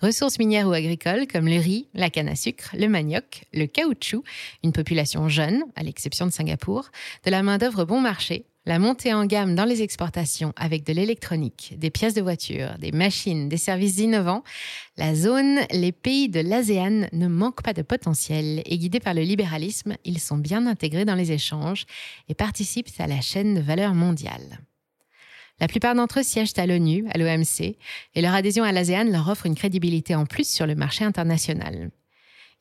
Ressources 0.00 0.38
minières 0.38 0.68
ou 0.68 0.72
agricoles 0.72 1.26
comme 1.26 1.48
le 1.48 1.58
riz, 1.58 1.88
la 1.94 2.10
canne 2.10 2.28
à 2.28 2.36
sucre, 2.36 2.76
le 2.78 2.86
manioc, 2.86 3.44
le 3.54 3.64
caoutchouc, 3.64 4.22
une 4.62 4.72
population 4.72 5.28
jeune, 5.30 5.64
à 5.74 5.82
l'exception 5.82 6.26
de 6.26 6.30
Singapour, 6.30 6.90
de 7.24 7.30
la 7.30 7.42
main-d'œuvre 7.42 7.86
bon 7.86 8.02
marché, 8.02 8.44
la 8.66 8.78
montée 8.78 9.12
en 9.12 9.26
gamme 9.26 9.54
dans 9.54 9.66
les 9.66 9.82
exportations 9.82 10.54
avec 10.56 10.84
de 10.84 10.92
l'électronique, 10.92 11.74
des 11.76 11.90
pièces 11.90 12.14
de 12.14 12.22
voiture, 12.22 12.78
des 12.78 12.92
machines, 12.92 13.48
des 13.48 13.58
services 13.58 13.98
innovants, 13.98 14.42
la 14.96 15.14
zone, 15.14 15.60
les 15.70 15.92
pays 15.92 16.28
de 16.30 16.40
l'ASEAN 16.40 17.08
ne 17.12 17.28
manquent 17.28 17.62
pas 17.62 17.74
de 17.74 17.82
potentiel 17.82 18.62
et 18.64 18.78
guidés 18.78 19.00
par 19.00 19.12
le 19.12 19.20
libéralisme, 19.22 19.96
ils 20.04 20.18
sont 20.18 20.38
bien 20.38 20.66
intégrés 20.66 21.04
dans 21.04 21.14
les 21.14 21.32
échanges 21.32 21.84
et 22.28 22.34
participent 22.34 22.88
à 22.98 23.06
la 23.06 23.20
chaîne 23.20 23.54
de 23.54 23.60
valeur 23.60 23.92
mondiale. 23.92 24.60
La 25.60 25.68
plupart 25.68 25.94
d'entre 25.94 26.20
eux 26.20 26.24
siègent 26.24 26.58
à 26.58 26.66
l'ONU, 26.66 27.06
à 27.12 27.18
l'OMC, 27.18 27.76
et 28.14 28.20
leur 28.22 28.34
adhésion 28.34 28.64
à 28.64 28.72
l'ASEAN 28.72 29.04
leur 29.04 29.28
offre 29.28 29.46
une 29.46 29.54
crédibilité 29.54 30.14
en 30.14 30.26
plus 30.26 30.48
sur 30.48 30.66
le 30.66 30.74
marché 30.74 31.04
international. 31.04 31.90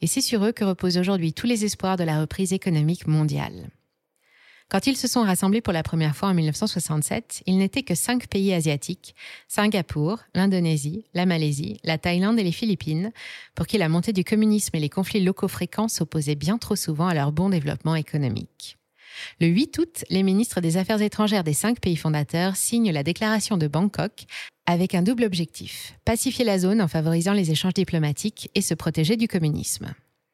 et 0.01 0.07
c'est 0.07 0.21
sur 0.21 0.43
eux 0.43 0.51
que 0.51 0.65
reposent 0.65 0.97
aujourd'hui 0.97 1.31
tous 1.31 1.47
les 1.47 1.63
espoirs 1.63 1.95
de 1.95 2.03
la 2.03 2.19
reprise 2.19 2.51
économique 2.51 3.07
mondiale. 3.07 3.69
Quand 4.69 4.87
ils 4.87 4.97
se 4.97 5.07
sont 5.07 5.21
rassemblés 5.21 5.61
pour 5.61 5.73
la 5.73 5.83
première 5.83 6.15
fois 6.15 6.29
en 6.29 6.33
1967, 6.33 7.43
ils 7.45 7.57
n'étaient 7.57 7.83
que 7.83 7.95
cinq 7.95 8.27
pays 8.27 8.53
asiatiques, 8.53 9.15
Singapour, 9.47 10.19
l'Indonésie, 10.33 11.05
la 11.13 11.25
Malaisie, 11.25 11.79
la 11.83 11.97
Thaïlande 11.97 12.39
et 12.39 12.43
les 12.43 12.51
Philippines, 12.51 13.11
pour 13.55 13.67
qui 13.67 13.77
la 13.77 13.89
montée 13.89 14.13
du 14.13 14.23
communisme 14.23 14.75
et 14.75 14.79
les 14.79 14.89
conflits 14.89 15.23
locaux 15.23 15.47
fréquents 15.47 15.87
s'opposaient 15.87 16.35
bien 16.35 16.57
trop 16.57 16.75
souvent 16.75 17.07
à 17.07 17.13
leur 17.13 17.31
bon 17.31 17.49
développement 17.49 17.95
économique. 17.95 18.77
Le 19.39 19.47
8 19.47 19.77
août, 19.77 20.05
les 20.09 20.23
ministres 20.23 20.61
des 20.61 20.77
Affaires 20.77 21.01
étrangères 21.01 21.43
des 21.43 21.53
cinq 21.53 21.79
pays 21.79 21.95
fondateurs 21.95 22.55
signent 22.55 22.91
la 22.91 23.03
déclaration 23.03 23.57
de 23.57 23.67
Bangkok 23.67 24.25
avec 24.65 24.95
un 24.95 25.01
double 25.01 25.23
objectif, 25.23 25.93
pacifier 26.05 26.45
la 26.45 26.57
zone 26.57 26.81
en 26.81 26.87
favorisant 26.87 27.33
les 27.33 27.51
échanges 27.51 27.73
diplomatiques 27.73 28.49
et 28.55 28.61
se 28.61 28.73
protéger 28.73 29.17
du 29.17 29.27
communisme. 29.27 29.93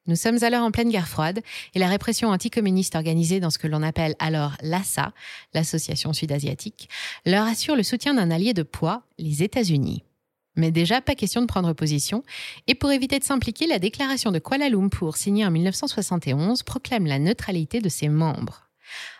Nous 0.09 0.15
sommes 0.15 0.43
alors 0.43 0.63
en 0.63 0.71
pleine 0.71 0.89
guerre 0.89 1.07
froide 1.07 1.41
et 1.75 1.79
la 1.79 1.87
répression 1.87 2.29
anticommuniste 2.29 2.95
organisée 2.95 3.39
dans 3.39 3.51
ce 3.51 3.59
que 3.59 3.67
l'on 3.67 3.83
appelle 3.83 4.15
alors 4.17 4.53
l'ASA, 4.63 5.13
l'Association 5.53 6.13
sud-asiatique, 6.13 6.89
leur 7.27 7.45
assure 7.45 7.75
le 7.75 7.83
soutien 7.83 8.15
d'un 8.15 8.31
allié 8.31 8.55
de 8.55 8.63
poids, 8.63 9.03
les 9.19 9.43
États-Unis. 9.43 10.03
Mais 10.55 10.71
déjà, 10.71 10.99
pas 10.99 11.13
question 11.13 11.41
de 11.41 11.45
prendre 11.45 11.73
position, 11.73 12.23
et 12.65 12.73
pour 12.73 12.91
éviter 12.91 13.19
de 13.19 13.23
s'impliquer, 13.23 13.67
la 13.67 13.77
déclaration 13.77 14.31
de 14.31 14.39
Kuala 14.39 14.67
Lumpur 14.67 15.15
signée 15.15 15.45
en 15.45 15.51
1971 15.51 16.63
proclame 16.63 17.05
la 17.05 17.19
neutralité 17.19 17.79
de 17.79 17.89
ses 17.89 18.09
membres. 18.09 18.63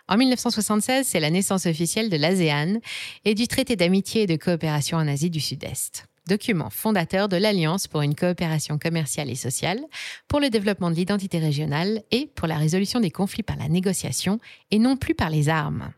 En 0.08 0.18
1976, 0.18 1.06
c'est 1.06 1.20
la 1.20 1.30
naissance 1.30 1.68
officielle 1.68 2.10
de 2.10 2.18
l'ASEAN 2.18 2.80
et 3.26 3.36
du 3.36 3.48
traité 3.48 3.76
d'amitié 3.76 4.24
et 4.24 4.28
de 4.28 4.38
coopération 4.38 4.98
en 4.98 5.08
Asie 5.08 5.30
du 5.30 5.40
Sud-Est 5.40 6.08
document 6.28 6.70
fondateur 6.70 7.30
de 7.30 7.38
l'Alliance 7.38 7.88
pour 7.88 8.02
une 8.02 8.16
coopération 8.16 8.78
commerciale 8.78 9.30
et 9.30 9.36
sociale, 9.36 9.80
pour 10.28 10.40
le 10.40 10.50
développement 10.50 10.92
de 10.92 10.96
l'identité 10.96 11.40
régionale 11.40 12.04
et 12.12 12.28
pour 12.36 12.48
la 12.48 12.58
résolution 12.58 13.00
des 13.00 13.12
conflits 13.12 13.44
par 13.44 13.58
la 13.58 13.70
négociation 13.70 14.40
et 14.72 14.80
non 14.80 14.98
plus 14.98 15.16
par 15.16 15.30
les 15.30 15.50
armes. 15.50 15.92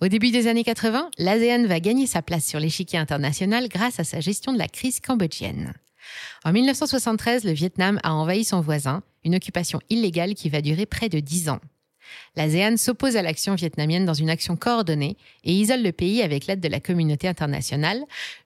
Au 0.00 0.08
début 0.08 0.30
des 0.30 0.46
années 0.46 0.64
80, 0.64 1.10
l'ASEAN 1.18 1.66
va 1.66 1.80
gagner 1.80 2.06
sa 2.06 2.22
place 2.22 2.44
sur 2.44 2.60
l'échiquier 2.60 2.98
international 2.98 3.68
grâce 3.68 4.00
à 4.00 4.04
sa 4.04 4.20
gestion 4.20 4.52
de 4.52 4.58
la 4.58 4.68
crise 4.68 5.00
cambodgienne. 5.00 5.74
En 6.44 6.52
1973, 6.52 7.44
le 7.44 7.52
Vietnam 7.52 8.00
a 8.02 8.14
envahi 8.14 8.44
son 8.44 8.60
voisin, 8.60 9.02
une 9.24 9.34
occupation 9.34 9.80
illégale 9.90 10.34
qui 10.34 10.48
va 10.48 10.62
durer 10.62 10.86
près 10.86 11.08
de 11.08 11.20
dix 11.20 11.48
ans. 11.48 11.60
L'ASEAN 12.36 12.76
s'oppose 12.76 13.16
à 13.16 13.22
l'action 13.22 13.54
vietnamienne 13.54 14.04
dans 14.04 14.14
une 14.14 14.30
action 14.30 14.56
coordonnée 14.56 15.16
et 15.44 15.52
isole 15.52 15.82
le 15.82 15.92
pays 15.92 16.22
avec 16.22 16.46
l'aide 16.46 16.60
de 16.60 16.68
la 16.68 16.80
communauté 16.80 17.28
internationale 17.28 18.02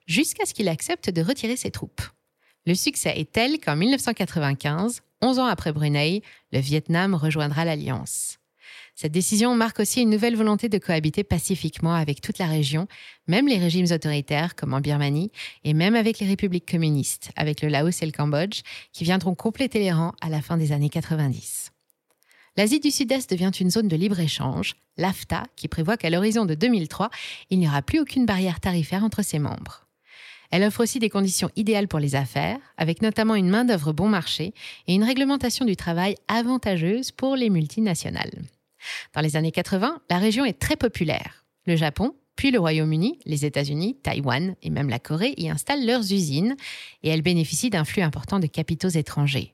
jusqu'à 0.06 0.46
ce 0.46 0.54
qu'il 0.54 0.68
accepte 0.68 1.10
de 1.10 1.22
retirer 1.22 1.56
ses 1.56 1.70
troupes. 1.70 2.02
Le 2.66 2.74
succès 2.74 3.18
est 3.18 3.30
tel 3.30 3.58
qu'en 3.60 3.76
1995, 3.76 5.02
11 5.20 5.38
ans 5.38 5.46
après 5.46 5.72
Brunei, 5.72 6.22
le 6.52 6.60
Vietnam 6.60 7.14
rejoindra 7.14 7.64
l'Alliance. 7.64 8.38
Cette 8.94 9.12
décision 9.12 9.54
marque 9.56 9.80
aussi 9.80 10.02
une 10.02 10.10
nouvelle 10.10 10.36
volonté 10.36 10.68
de 10.68 10.78
cohabiter 10.78 11.24
pacifiquement 11.24 11.94
avec 11.94 12.20
toute 12.20 12.38
la 12.38 12.46
région, 12.46 12.86
même 13.26 13.48
les 13.48 13.58
régimes 13.58 13.90
autoritaires 13.90 14.54
comme 14.54 14.72
en 14.72 14.80
Birmanie, 14.80 15.32
et 15.64 15.74
même 15.74 15.96
avec 15.96 16.20
les 16.20 16.28
républiques 16.28 16.70
communistes, 16.70 17.30
avec 17.36 17.60
le 17.60 17.68
Laos 17.68 18.02
et 18.02 18.06
le 18.06 18.12
Cambodge, 18.12 18.62
qui 18.92 19.04
viendront 19.04 19.34
compléter 19.34 19.80
les 19.80 19.92
rangs 19.92 20.14
à 20.20 20.28
la 20.28 20.40
fin 20.40 20.56
des 20.56 20.70
années 20.70 20.90
90 20.90 21.73
l'Asie 22.56 22.80
du 22.80 22.90
Sud-Est 22.90 23.30
devient 23.30 23.50
une 23.58 23.70
zone 23.70 23.88
de 23.88 23.96
libre-échange, 23.96 24.76
l'AFTA, 24.96 25.44
qui 25.56 25.68
prévoit 25.68 25.96
qu'à 25.96 26.10
l'horizon 26.10 26.44
de 26.44 26.54
2003, 26.54 27.10
il 27.50 27.58
n'y 27.58 27.68
aura 27.68 27.82
plus 27.82 28.00
aucune 28.00 28.26
barrière 28.26 28.60
tarifaire 28.60 29.04
entre 29.04 29.22
ses 29.22 29.38
membres. 29.38 29.86
Elle 30.50 30.62
offre 30.62 30.82
aussi 30.82 31.00
des 31.00 31.10
conditions 31.10 31.50
idéales 31.56 31.88
pour 31.88 31.98
les 31.98 32.14
affaires, 32.14 32.58
avec 32.76 33.02
notamment 33.02 33.34
une 33.34 33.48
main-d'œuvre 33.48 33.92
bon 33.92 34.08
marché 34.08 34.54
et 34.86 34.94
une 34.94 35.02
réglementation 35.02 35.64
du 35.64 35.74
travail 35.74 36.14
avantageuse 36.28 37.10
pour 37.10 37.34
les 37.34 37.50
multinationales. 37.50 38.42
Dans 39.14 39.20
les 39.20 39.36
années 39.36 39.50
80, 39.50 40.00
la 40.10 40.18
région 40.18 40.44
est 40.44 40.60
très 40.60 40.76
populaire. 40.76 41.44
Le 41.66 41.74
Japon, 41.74 42.14
puis 42.36 42.50
le 42.50 42.60
Royaume-Uni, 42.60 43.18
les 43.24 43.44
États-Unis, 43.44 43.96
Taïwan 44.02 44.54
et 44.62 44.70
même 44.70 44.90
la 44.90 44.98
Corée 44.98 45.34
y 45.36 45.48
installent 45.48 45.86
leurs 45.86 46.12
usines 46.12 46.56
et 47.02 47.08
elles 47.08 47.22
bénéficient 47.22 47.70
d'un 47.70 47.84
flux 47.84 48.02
important 48.02 48.38
de 48.38 48.46
capitaux 48.46 48.88
étrangers. 48.88 49.53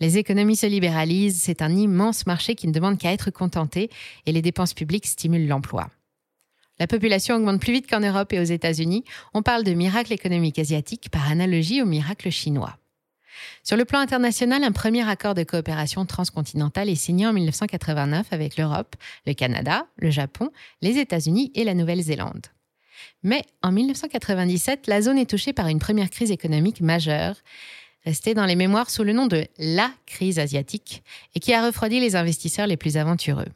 Les 0.00 0.18
économies 0.18 0.56
se 0.56 0.66
libéralisent, 0.66 1.40
c'est 1.40 1.62
un 1.62 1.74
immense 1.74 2.26
marché 2.26 2.54
qui 2.54 2.66
ne 2.66 2.72
demande 2.72 2.98
qu'à 2.98 3.12
être 3.12 3.30
contenté 3.30 3.90
et 4.26 4.32
les 4.32 4.42
dépenses 4.42 4.74
publiques 4.74 5.06
stimulent 5.06 5.46
l'emploi. 5.46 5.88
La 6.78 6.86
population 6.86 7.36
augmente 7.36 7.60
plus 7.60 7.72
vite 7.72 7.88
qu'en 7.88 8.00
Europe 8.00 8.32
et 8.32 8.40
aux 8.40 8.44
États-Unis. 8.44 9.04
On 9.34 9.42
parle 9.42 9.62
de 9.62 9.72
miracle 9.72 10.12
économique 10.12 10.58
asiatique 10.58 11.10
par 11.10 11.30
analogie 11.30 11.82
au 11.82 11.86
miracle 11.86 12.30
chinois. 12.30 12.76
Sur 13.62 13.76
le 13.76 13.84
plan 13.84 14.00
international, 14.00 14.64
un 14.64 14.72
premier 14.72 15.08
accord 15.08 15.34
de 15.34 15.44
coopération 15.44 16.04
transcontinentale 16.06 16.88
est 16.88 16.96
signé 16.96 17.26
en 17.26 17.32
1989 17.32 18.26
avec 18.32 18.56
l'Europe, 18.56 18.96
le 19.26 19.34
Canada, 19.34 19.86
le 19.96 20.10
Japon, 20.10 20.50
les 20.80 20.98
États-Unis 20.98 21.52
et 21.54 21.64
la 21.64 21.74
Nouvelle-Zélande. 21.74 22.46
Mais 23.22 23.44
en 23.62 23.72
1997, 23.72 24.86
la 24.86 25.02
zone 25.02 25.18
est 25.18 25.30
touchée 25.30 25.52
par 25.52 25.68
une 25.68 25.78
première 25.78 26.10
crise 26.10 26.30
économique 26.30 26.80
majeure 26.80 27.36
resté 28.04 28.34
dans 28.34 28.46
les 28.46 28.56
mémoires 28.56 28.90
sous 28.90 29.04
le 29.04 29.12
nom 29.12 29.26
de 29.26 29.46
la 29.58 29.90
crise 30.06 30.38
asiatique 30.38 31.02
et 31.34 31.40
qui 31.40 31.52
a 31.54 31.64
refroidi 31.64 32.00
les 32.00 32.16
investisseurs 32.16 32.66
les 32.66 32.76
plus 32.76 32.96
aventureux. 32.96 33.48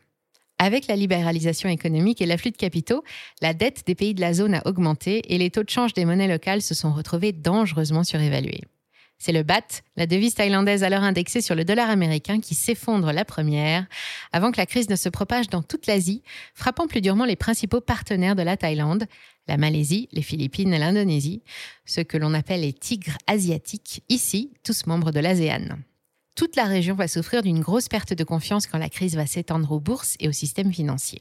Avec 0.59 0.87
la 0.87 0.97
libéralisation 0.97 1.69
économique 1.69 2.23
et 2.23 2.27
l'afflux 2.27 2.51
de 2.51 2.57
capitaux, 2.57 3.05
la 3.43 3.53
dette 3.53 3.87
des 3.87 3.95
pays 3.95 4.15
de 4.15 4.23
la 4.23 4.33
zone 4.33 4.55
a 4.55 4.67
augmenté 4.67 5.35
et 5.35 5.39
les 5.39 5.51
taux 5.51 5.63
de 5.63 5.71
change 5.71 5.93
des 5.93 6.07
monnaies 6.07 6.29
locales 6.29 6.63
se 6.63 6.75
sont 6.75 6.93
retrouvés 6.93 7.33
dangereusement 7.33 8.05
surévalués. 8.05 8.63
C'est 9.19 9.33
le 9.33 9.43
BAT, 9.43 9.83
la 9.97 10.07
devise 10.07 10.35
thaïlandaise 10.35 10.85
alors 10.85 11.03
indexée 11.03 11.41
sur 11.41 11.55
le 11.55 11.65
dollar 11.65 11.89
américain, 11.89 12.41
qui 12.41 12.55
s'effondre 12.55 13.13
la 13.13 13.25
première, 13.25 13.87
avant 14.33 14.53
que 14.53 14.59
la 14.59 14.67
crise 14.67 14.91
ne 14.91 14.97
se 14.97 15.09
propage 15.09 15.49
dans 15.49 15.63
toute 15.63 15.87
l'Asie, 15.87 16.23
frappant 16.55 16.87
plus 16.87 17.01
durement 17.01 17.25
les 17.25 17.37
principaux 17.37 17.81
partenaires 17.81 18.37
de 18.37 18.43
la 18.43 18.57
Thaïlande, 18.57 19.07
la 19.49 19.57
Malaisie, 19.57 20.09
les 20.13 20.23
Philippines 20.23 20.73
et 20.75 20.79
l'Indonésie, 20.79 21.43
ce 21.87 22.01
que 22.01 22.19
l'on 22.19 22.35
appelle 22.35 22.61
les 22.61 22.73
tigres 22.73 23.17
asiatiques, 23.27 24.03
ici 24.09 24.53
tous 24.63 24.87
membres 24.87 25.13
de 25.13 25.21
l'ASEAN. 25.21 25.79
Toute 26.35 26.57
la 26.57 26.65
région 26.65 26.95
va 26.95 27.09
souffrir 27.09 27.43
d'une 27.43 27.61
grosse 27.61 27.89
perte 27.89 28.13
de 28.13 28.25
confiance 28.25 28.67
quand 28.67 28.79
la 28.79 28.91
crise 28.91 29.17
va 29.17 29.27
s'étendre 29.27 29.73
aux 29.73 29.81
bourses 29.81 30.17
et 30.21 30.29
au 30.29 30.33
système 30.33 30.73
financier. 30.73 31.21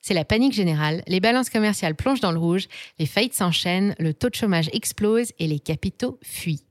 C'est 0.00 0.14
la 0.14 0.24
panique 0.24 0.54
générale, 0.54 1.02
les 1.06 1.20
balances 1.20 1.50
commerciales 1.50 1.96
plongent 1.96 2.20
dans 2.20 2.32
le 2.32 2.38
rouge, 2.38 2.68
les 2.98 3.06
faillites 3.06 3.34
s'enchaînent, 3.34 3.94
le 3.98 4.14
taux 4.14 4.30
de 4.30 4.34
chômage 4.34 4.70
explose 4.72 5.32
et 5.38 5.46
les 5.46 5.58
capitaux 5.58 6.18
fuient. 6.22 6.67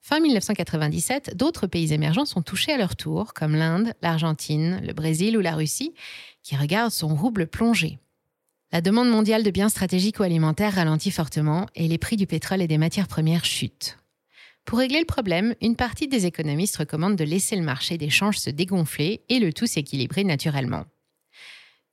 Fin 0.00 0.20
1997, 0.20 1.36
d'autres 1.36 1.66
pays 1.66 1.92
émergents 1.92 2.24
sont 2.24 2.42
touchés 2.42 2.72
à 2.72 2.78
leur 2.78 2.96
tour, 2.96 3.34
comme 3.34 3.54
l'Inde, 3.54 3.92
l'Argentine, 4.00 4.80
le 4.84 4.92
Brésil 4.92 5.36
ou 5.36 5.40
la 5.40 5.54
Russie, 5.54 5.94
qui 6.42 6.56
regardent 6.56 6.92
son 6.92 7.14
rouble 7.14 7.46
plonger. 7.46 7.98
La 8.72 8.80
demande 8.80 9.10
mondiale 9.10 9.42
de 9.42 9.50
biens 9.50 9.68
stratégiques 9.68 10.20
ou 10.20 10.22
alimentaires 10.22 10.74
ralentit 10.74 11.10
fortement 11.10 11.66
et 11.74 11.88
les 11.88 11.98
prix 11.98 12.16
du 12.16 12.26
pétrole 12.26 12.62
et 12.62 12.68
des 12.68 12.78
matières 12.78 13.08
premières 13.08 13.44
chutent. 13.44 13.98
Pour 14.64 14.78
régler 14.78 15.00
le 15.00 15.06
problème, 15.06 15.54
une 15.62 15.76
partie 15.76 16.08
des 16.08 16.26
économistes 16.26 16.76
recommande 16.76 17.16
de 17.16 17.24
laisser 17.24 17.56
le 17.56 17.62
marché 17.62 17.96
des 17.96 18.10
changes 18.10 18.38
se 18.38 18.50
dégonfler 18.50 19.22
et 19.30 19.38
le 19.38 19.52
tout 19.52 19.66
s'équilibrer 19.66 20.24
naturellement. 20.24 20.84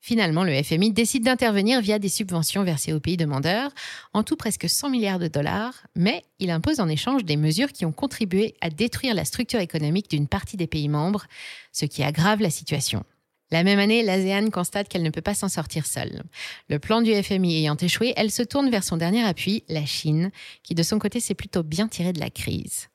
Finalement, 0.05 0.43
le 0.43 0.62
FMI 0.62 0.91
décide 0.91 1.24
d'intervenir 1.24 1.81
via 1.81 1.97
des 1.97 2.09
subventions 2.09 2.63
versées 2.63 2.93
aux 2.93 3.00
pays 3.00 3.17
demandeurs, 3.17 3.71
en 4.13 4.21
tout 4.21 4.35
presque 4.35 4.69
100 4.69 4.91
milliards 4.91 5.17
de 5.17 5.27
dollars, 5.27 5.88
mais 5.95 6.21
il 6.38 6.51
impose 6.51 6.79
en 6.79 6.88
échange 6.88 7.25
des 7.25 7.38
mesures 7.38 7.71
qui 7.71 7.88
ont 7.88 7.91
contribué 7.91 8.53
à 8.62 8.69
détruire 8.69 9.15
la 9.15 9.25
structure 9.25 9.59
économique 9.59 10.07
d'une 10.07 10.27
partie 10.27 10.57
des 10.57 10.67
pays 10.67 10.89
membres, 10.89 11.25
ce 11.71 11.85
qui 11.85 12.03
aggrave 12.03 12.39
la 12.39 12.51
situation. 12.51 13.03
La 13.50 13.63
même 13.63 13.79
année, 13.79 14.03
l'ASEAN 14.03 14.51
constate 14.51 14.89
qu'elle 14.89 15.01
ne 15.01 15.09
peut 15.09 15.21
pas 15.21 15.33
s'en 15.33 15.50
sortir 15.50 15.88
seule. 15.88 16.21
Le 16.69 16.77
plan 16.77 17.01
du 17.01 17.12
FMI 17.12 17.62
ayant 17.62 17.77
échoué, 17.77 18.13
elle 18.15 18.29
se 18.29 18.43
tourne 18.43 18.69
vers 18.69 18.83
son 18.83 18.97
dernier 18.97 19.24
appui, 19.24 19.63
la 19.69 19.88
Chine, 19.88 20.29
qui 20.62 20.75
de 20.75 20.83
son 20.83 21.00
côté 21.00 21.19
s'est 21.19 21.33
plutôt 21.33 21.63
bien 21.63 21.88
tirée 21.88 22.13
de 22.13 22.19
la 22.19 22.29
crise. 22.29 22.89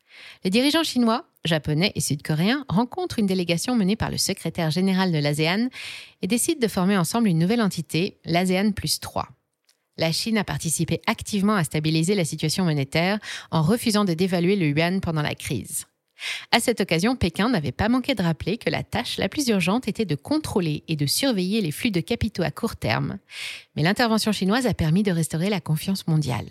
Les 0.45 0.51
dirigeants 0.51 0.85
chinois, 0.85 1.25
japonais 1.45 1.93
et 1.95 2.01
sud-coréens 2.01 2.65
rencontrent 2.69 3.19
une 3.19 3.27
délégation 3.27 3.77
menée 3.77 3.97
par 3.97 4.11
le 4.11 4.19
secrétaire 4.19 4.71
général 4.71 5.13
de 5.13 5.19
l'ASEAN 5.19 5.69
et 6.23 6.27
décident 6.27 6.61
de 6.61 6.69
former 6.69 6.97
ensemble 6.97 7.29
une 7.29 7.39
nouvelle 7.39 7.63
entité, 7.63 8.19
l'ASEAN 8.25 8.73
plus 8.73 9.01
3. 9.01 9.29
La 9.97 10.13
Chine 10.13 10.39
a 10.39 10.45
participé 10.45 11.01
activement 11.07 11.57
à 11.57 11.65
stabiliser 11.65 12.15
la 12.15 12.25
situation 12.25 12.65
monétaire 12.65 13.19
en 13.51 13.63
refusant 13.63 14.05
de 14.05 14.15
dévaluer 14.15 14.57
le 14.57 14.69
yuan 14.69 15.01
pendant 15.01 15.23
la 15.23 15.35
crise. 15.35 15.87
À 16.53 16.61
cette 16.61 16.81
occasion, 16.81 17.17
Pékin 17.17 17.49
n'avait 17.49 17.73
pas 17.73 17.89
manqué 17.89 18.15
de 18.15 18.23
rappeler 18.23 18.59
que 18.59 18.71
la 18.71 18.83
tâche 18.83 19.19
la 19.19 19.29
plus 19.29 19.49
urgente 19.49 19.89
était 19.89 20.05
de 20.05 20.15
contrôler 20.15 20.85
et 20.89 20.97
de 20.97 21.07
surveiller 21.07 21.61
les 21.61 21.71
flux 21.71 21.91
de 21.91 22.01
capitaux 22.01 22.43
à 22.43 22.51
court 22.51 22.77
terme. 22.77 23.19
Mais 23.77 23.83
l'intervention 23.83 24.33
chinoise 24.33 24.67
a 24.67 24.75
permis 24.75 25.03
de 25.03 25.13
restaurer 25.13 25.51
la 25.51 25.61
confiance 25.61 26.07
mondiale. 26.07 26.49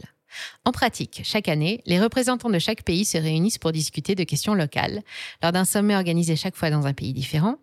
En 0.65 0.71
pratique, 0.71 1.21
chaque 1.23 1.47
année, 1.47 1.81
les 1.85 1.99
représentants 1.99 2.49
de 2.49 2.59
chaque 2.59 2.83
pays 2.83 3.05
se 3.05 3.17
réunissent 3.17 3.57
pour 3.57 3.71
discuter 3.71 4.15
de 4.15 4.23
questions 4.23 4.53
locales, 4.53 5.01
lors 5.41 5.51
d'un 5.51 5.65
sommet 5.65 5.95
organisé 5.95 6.35
chaque 6.35 6.55
fois 6.55 6.69
dans 6.69 6.85
un 6.85 6.93
pays 6.93 7.13
différent. 7.13 7.55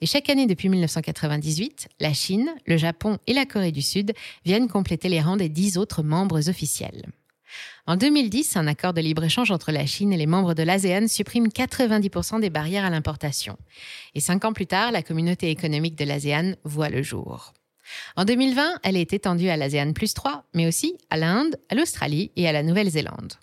Et 0.00 0.06
chaque 0.06 0.28
année 0.28 0.46
depuis 0.46 0.68
1998, 0.68 1.88
la 2.00 2.12
Chine, 2.12 2.52
le 2.66 2.76
Japon 2.76 3.18
et 3.26 3.32
la 3.32 3.46
Corée 3.46 3.72
du 3.72 3.82
Sud 3.82 4.12
viennent 4.44 4.68
compléter 4.68 5.08
les 5.08 5.20
rangs 5.20 5.36
des 5.36 5.48
dix 5.48 5.78
autres 5.78 6.02
membres 6.02 6.48
officiels. 6.48 7.06
En 7.86 7.96
2010, 7.96 8.56
un 8.56 8.66
accord 8.66 8.94
de 8.94 9.00
libre-échange 9.00 9.50
entre 9.50 9.72
la 9.72 9.86
Chine 9.86 10.12
et 10.12 10.16
les 10.16 10.26
membres 10.26 10.54
de 10.54 10.62
l'ASEAN 10.62 11.08
supprime 11.08 11.48
90% 11.48 12.40
des 12.40 12.50
barrières 12.50 12.84
à 12.84 12.90
l'importation. 12.90 13.56
Et 14.14 14.20
cinq 14.20 14.44
ans 14.44 14.52
plus 14.52 14.66
tard, 14.66 14.92
la 14.92 15.02
communauté 15.02 15.50
économique 15.50 15.96
de 15.96 16.04
l'ASEAN 16.04 16.54
voit 16.64 16.88
le 16.88 17.02
jour. 17.02 17.52
En 18.16 18.24
2020, 18.24 18.80
elle 18.82 18.96
est 18.96 19.12
étendue 19.12 19.48
à 19.48 19.56
l'ASEAN 19.56 19.92
plus 19.92 20.14
3, 20.14 20.44
mais 20.54 20.66
aussi 20.66 20.96
à 21.10 21.16
l'Inde, 21.16 21.56
à 21.68 21.74
l'Australie 21.74 22.30
et 22.36 22.48
à 22.48 22.52
la 22.52 22.62
Nouvelle-Zélande. 22.62 23.34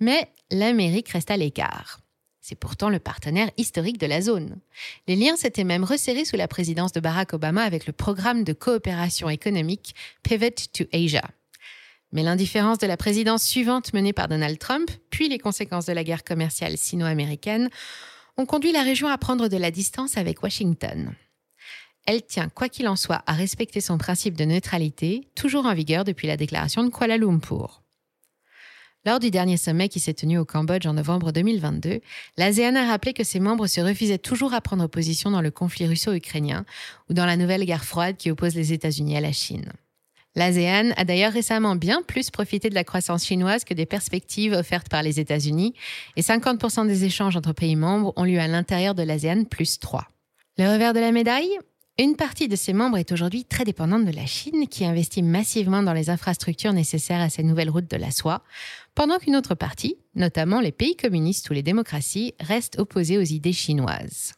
Mais 0.00 0.30
l'Amérique 0.50 1.08
reste 1.08 1.30
à 1.30 1.36
l'écart. 1.36 2.00
C'est 2.40 2.54
pourtant 2.54 2.88
le 2.88 2.98
partenaire 2.98 3.50
historique 3.58 3.98
de 3.98 4.06
la 4.06 4.22
zone. 4.22 4.58
Les 5.06 5.16
liens 5.16 5.36
s'étaient 5.36 5.64
même 5.64 5.84
resserrés 5.84 6.24
sous 6.24 6.36
la 6.36 6.48
présidence 6.48 6.92
de 6.92 7.00
Barack 7.00 7.34
Obama 7.34 7.62
avec 7.62 7.86
le 7.86 7.92
programme 7.92 8.42
de 8.42 8.54
coopération 8.54 9.28
économique 9.28 9.94
Pivot 10.22 10.48
to 10.72 10.84
Asia. 10.92 11.28
Mais 12.12 12.22
l'indifférence 12.22 12.78
de 12.78 12.86
la 12.86 12.96
présidence 12.96 13.42
suivante 13.42 13.92
menée 13.92 14.14
par 14.14 14.28
Donald 14.28 14.58
Trump, 14.58 14.90
puis 15.10 15.28
les 15.28 15.38
conséquences 15.38 15.84
de 15.84 15.92
la 15.92 16.04
guerre 16.04 16.24
commerciale 16.24 16.78
sino-américaine, 16.78 17.68
ont 18.38 18.46
conduit 18.46 18.72
la 18.72 18.82
région 18.82 19.08
à 19.08 19.18
prendre 19.18 19.48
de 19.48 19.56
la 19.58 19.70
distance 19.70 20.16
avec 20.16 20.42
Washington. 20.42 21.12
Elle 22.08 22.22
tient, 22.22 22.48
quoi 22.48 22.70
qu'il 22.70 22.88
en 22.88 22.96
soit, 22.96 23.22
à 23.26 23.34
respecter 23.34 23.82
son 23.82 23.98
principe 23.98 24.34
de 24.34 24.46
neutralité, 24.46 25.28
toujours 25.34 25.66
en 25.66 25.74
vigueur 25.74 26.04
depuis 26.04 26.26
la 26.26 26.38
déclaration 26.38 26.82
de 26.82 26.88
Kuala 26.88 27.18
Lumpur. 27.18 27.82
Lors 29.04 29.18
du 29.18 29.30
dernier 29.30 29.58
sommet 29.58 29.90
qui 29.90 30.00
s'est 30.00 30.14
tenu 30.14 30.38
au 30.38 30.46
Cambodge 30.46 30.86
en 30.86 30.94
novembre 30.94 31.32
2022, 31.32 32.00
l'ASEAN 32.38 32.76
a 32.76 32.86
rappelé 32.86 33.12
que 33.12 33.24
ses 33.24 33.40
membres 33.40 33.66
se 33.66 33.82
refusaient 33.82 34.16
toujours 34.16 34.54
à 34.54 34.62
prendre 34.62 34.86
position 34.86 35.30
dans 35.30 35.42
le 35.42 35.50
conflit 35.50 35.86
russo-ukrainien 35.86 36.64
ou 37.10 37.12
dans 37.12 37.26
la 37.26 37.36
nouvelle 37.36 37.66
guerre 37.66 37.84
froide 37.84 38.16
qui 38.16 38.30
oppose 38.30 38.54
les 38.54 38.72
États-Unis 38.72 39.18
à 39.18 39.20
la 39.20 39.32
Chine. 39.32 39.70
L'ASEAN 40.34 40.92
a 40.96 41.04
d'ailleurs 41.04 41.34
récemment 41.34 41.76
bien 41.76 42.00
plus 42.00 42.30
profité 42.30 42.70
de 42.70 42.74
la 42.74 42.84
croissance 42.84 43.26
chinoise 43.26 43.64
que 43.64 43.74
des 43.74 43.84
perspectives 43.84 44.54
offertes 44.54 44.88
par 44.88 45.02
les 45.02 45.20
États-Unis, 45.20 45.74
et 46.16 46.22
50% 46.22 46.86
des 46.86 47.04
échanges 47.04 47.36
entre 47.36 47.52
pays 47.52 47.76
membres 47.76 48.14
ont 48.16 48.24
lieu 48.24 48.38
à 48.38 48.48
l'intérieur 48.48 48.94
de 48.94 49.02
l'ASEAN 49.02 49.44
plus 49.44 49.78
3. 49.78 50.08
Le 50.56 50.72
revers 50.72 50.94
de 50.94 51.00
la 51.00 51.12
médaille? 51.12 51.58
Une 51.98 52.14
partie 52.14 52.46
de 52.46 52.54
ses 52.54 52.72
membres 52.72 52.96
est 52.96 53.10
aujourd'hui 53.10 53.44
très 53.44 53.64
dépendante 53.64 54.04
de 54.04 54.12
la 54.12 54.24
Chine, 54.24 54.68
qui 54.68 54.84
investit 54.84 55.22
massivement 55.22 55.82
dans 55.82 55.92
les 55.92 56.10
infrastructures 56.10 56.72
nécessaires 56.72 57.20
à 57.20 57.28
ces 57.28 57.42
nouvelles 57.42 57.70
routes 57.70 57.90
de 57.90 57.96
la 57.96 58.12
soie, 58.12 58.42
pendant 58.94 59.18
qu'une 59.18 59.34
autre 59.34 59.56
partie, 59.56 59.96
notamment 60.14 60.60
les 60.60 60.70
pays 60.70 60.96
communistes 60.96 61.50
ou 61.50 61.54
les 61.54 61.62
démocraties, 61.62 62.34
reste 62.38 62.78
opposée 62.78 63.18
aux 63.18 63.22
idées 63.22 63.52
chinoises. 63.52 64.34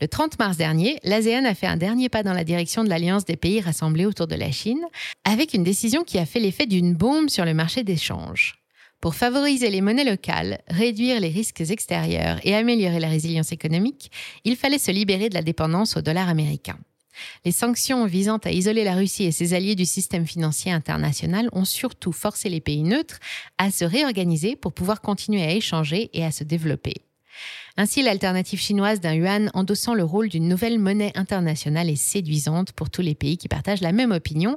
Le 0.00 0.06
30 0.06 0.38
mars 0.38 0.56
dernier, 0.56 1.00
l'ASEAN 1.02 1.44
a 1.44 1.54
fait 1.54 1.66
un 1.66 1.76
dernier 1.76 2.08
pas 2.08 2.22
dans 2.22 2.32
la 2.32 2.44
direction 2.44 2.84
de 2.84 2.88
l'alliance 2.88 3.24
des 3.24 3.36
pays 3.36 3.60
rassemblés 3.60 4.06
autour 4.06 4.26
de 4.26 4.36
la 4.36 4.52
Chine, 4.52 4.84
avec 5.24 5.54
une 5.54 5.64
décision 5.64 6.04
qui 6.04 6.18
a 6.18 6.26
fait 6.26 6.40
l'effet 6.40 6.66
d'une 6.66 6.94
bombe 6.94 7.28
sur 7.28 7.44
le 7.44 7.54
marché 7.54 7.82
d'échange. 7.82 8.63
Pour 9.04 9.14
favoriser 9.14 9.68
les 9.68 9.82
monnaies 9.82 10.10
locales, 10.10 10.62
réduire 10.66 11.20
les 11.20 11.28
risques 11.28 11.60
extérieurs 11.60 12.40
et 12.42 12.54
améliorer 12.54 13.00
la 13.00 13.08
résilience 13.10 13.52
économique, 13.52 14.10
il 14.44 14.56
fallait 14.56 14.78
se 14.78 14.90
libérer 14.90 15.28
de 15.28 15.34
la 15.34 15.42
dépendance 15.42 15.98
au 15.98 16.00
dollar 16.00 16.30
américain. 16.30 16.78
Les 17.44 17.52
sanctions 17.52 18.06
visant 18.06 18.38
à 18.38 18.50
isoler 18.50 18.82
la 18.82 18.94
Russie 18.94 19.24
et 19.24 19.30
ses 19.30 19.52
alliés 19.52 19.74
du 19.74 19.84
système 19.84 20.26
financier 20.26 20.72
international 20.72 21.50
ont 21.52 21.66
surtout 21.66 22.12
forcé 22.12 22.48
les 22.48 22.62
pays 22.62 22.82
neutres 22.82 23.18
à 23.58 23.70
se 23.70 23.84
réorganiser 23.84 24.56
pour 24.56 24.72
pouvoir 24.72 25.02
continuer 25.02 25.42
à 25.42 25.52
échanger 25.52 26.08
et 26.14 26.24
à 26.24 26.30
se 26.30 26.42
développer. 26.42 26.94
Ainsi, 27.76 28.02
l'alternative 28.02 28.60
chinoise 28.60 29.00
d'un 29.00 29.14
yuan 29.14 29.50
endossant 29.52 29.94
le 29.94 30.04
rôle 30.04 30.28
d'une 30.28 30.48
nouvelle 30.48 30.78
monnaie 30.78 31.10
internationale 31.16 31.90
est 31.90 31.96
séduisante 31.96 32.72
pour 32.72 32.88
tous 32.88 33.02
les 33.02 33.16
pays 33.16 33.36
qui 33.36 33.48
partagent 33.48 33.80
la 33.80 33.90
même 33.90 34.12
opinion 34.12 34.56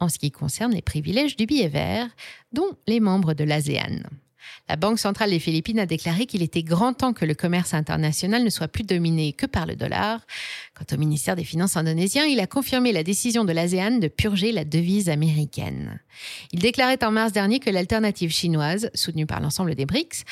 en 0.00 0.08
ce 0.08 0.18
qui 0.18 0.32
concerne 0.32 0.72
les 0.72 0.82
privilèges 0.82 1.36
du 1.36 1.46
billet 1.46 1.68
vert, 1.68 2.08
dont 2.52 2.76
les 2.88 2.98
membres 2.98 3.34
de 3.34 3.44
l'ASEAN. 3.44 4.00
La 4.68 4.76
Banque 4.76 4.98
centrale 4.98 5.30
des 5.30 5.38
Philippines 5.38 5.78
a 5.78 5.86
déclaré 5.86 6.26
qu'il 6.26 6.42
était 6.42 6.62
grand 6.62 6.92
temps 6.92 7.12
que 7.12 7.24
le 7.24 7.34
commerce 7.34 7.74
international 7.74 8.42
ne 8.42 8.50
soit 8.50 8.68
plus 8.68 8.82
dominé 8.82 9.32
que 9.32 9.46
par 9.46 9.66
le 9.66 9.76
dollar. 9.76 10.20
Quant 10.74 10.84
au 10.94 10.98
ministère 10.98 11.36
des 11.36 11.44
Finances 11.44 11.76
indonésien, 11.76 12.24
il 12.24 12.40
a 12.40 12.46
confirmé 12.46 12.92
la 12.92 13.02
décision 13.02 13.44
de 13.44 13.52
l'ASEAN 13.52 13.98
de 13.98 14.08
purger 14.08 14.52
la 14.52 14.64
devise 14.64 15.08
américaine. 15.08 16.00
Il 16.52 16.60
déclarait 16.60 17.04
en 17.04 17.12
mars 17.12 17.32
dernier 17.32 17.60
que 17.60 17.70
l'alternative 17.70 18.30
chinoise, 18.30 18.90
soutenue 18.94 19.26
par 19.26 19.40
l'ensemble 19.40 19.74
des 19.74 19.86
BRICS, 19.86 20.24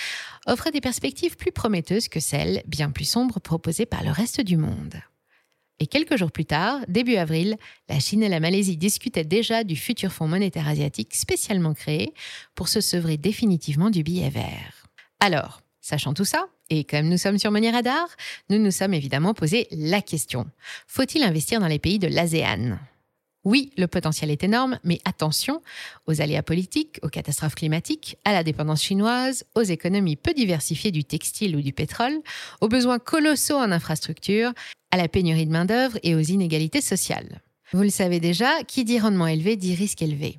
offrait 0.47 0.73
des 0.73 0.81
perspectives 0.81 1.37
plus 1.37 1.53
prometteuses 1.53 2.09
que 2.09 2.21
celles, 2.21 2.63
bien 2.67 2.91
plus 2.91 3.05
sombres, 3.05 3.41
proposées 3.41 3.87
par 3.87 4.03
le 4.03 4.11
reste 4.11 4.41
du 4.41 4.57
monde. 4.57 5.01
Et 5.81 5.87
quelques 5.87 6.17
jours 6.17 6.31
plus 6.31 6.45
tard, 6.45 6.81
début 6.89 7.17
avril, 7.17 7.57
la 7.89 7.99
Chine 7.99 8.23
et 8.23 8.29
la 8.29 8.41
Malaisie 8.41 8.77
discutaient 8.77 9.25
déjà 9.25 9.65
du 9.65 9.77
futur 9.77 10.13
Fonds 10.13 10.29
monétaire 10.29 10.69
asiatique 10.69 11.15
spécialement 11.15 11.75
créé 11.75 12.15
pour 12.55 12.69
se 12.69 12.81
sevrer 12.81 13.17
définitivement 13.17 13.91
du 13.91 14.03
billet 14.03 14.31
vert. 14.31 14.87
Alors, 15.21 15.63
sachant 15.81 16.15
tout 16.15 16.25
ça, 16.25 16.47
et 16.71 16.85
comme 16.85 17.09
nous 17.09 17.19
sommes 17.19 17.39
sur 17.39 17.51
Money 17.51 17.71
Radar, 17.71 18.07
nous 18.49 18.59
nous 18.59 18.71
sommes 18.71 18.95
évidemment 18.95 19.35
posé 19.35 19.67
la 19.71 20.01
question 20.01 20.47
faut-il 20.87 21.23
investir 21.23 21.61
dans 21.61 21.67
les 21.67 21.79
pays 21.79 21.99
de 21.99 22.09
l'ASEAN? 22.09 22.79
Oui, 23.45 23.73
le 23.77 23.87
potentiel 23.87 24.31
est 24.31 24.43
énorme, 24.43 24.79
mais 24.85 25.01
attention 25.05 25.61
aux 26.07 26.21
aléas 26.21 26.43
politiques, 26.43 26.99
aux 27.03 27.09
catastrophes 27.09 27.55
climatiques, 27.55 28.17
à 28.25 28.33
la 28.33 28.43
dépendance 28.43 28.83
chinoise, 28.83 29.45
aux 29.55 29.63
économies 29.63 30.17
peu 30.17 30.33
diversifiées 30.33 30.91
du 30.91 31.05
textile 31.05 31.57
ou 31.57 31.61
du 31.61 31.73
pétrole, 31.73 32.21
aux 32.61 32.69
besoins 32.69 32.99
colossaux 32.99 33.57
en 33.57 33.71
infrastructures, 33.71 34.53
à 34.91 34.97
la 34.97 35.09
pénurie 35.09 35.47
de 35.47 35.53
main-d'œuvre 35.53 35.99
et 36.03 36.15
aux 36.15 36.21
inégalités 36.21 36.81
sociales. 36.81 37.43
Vous 37.73 37.83
le 37.83 37.91
savez 37.91 38.21
déjà, 38.21 38.63
qui 38.67 38.85
dit 38.85 38.99
rendement 38.99 39.27
élevé 39.27 39.57
dit 39.57 39.75
risque 39.75 40.01
élevé. 40.01 40.39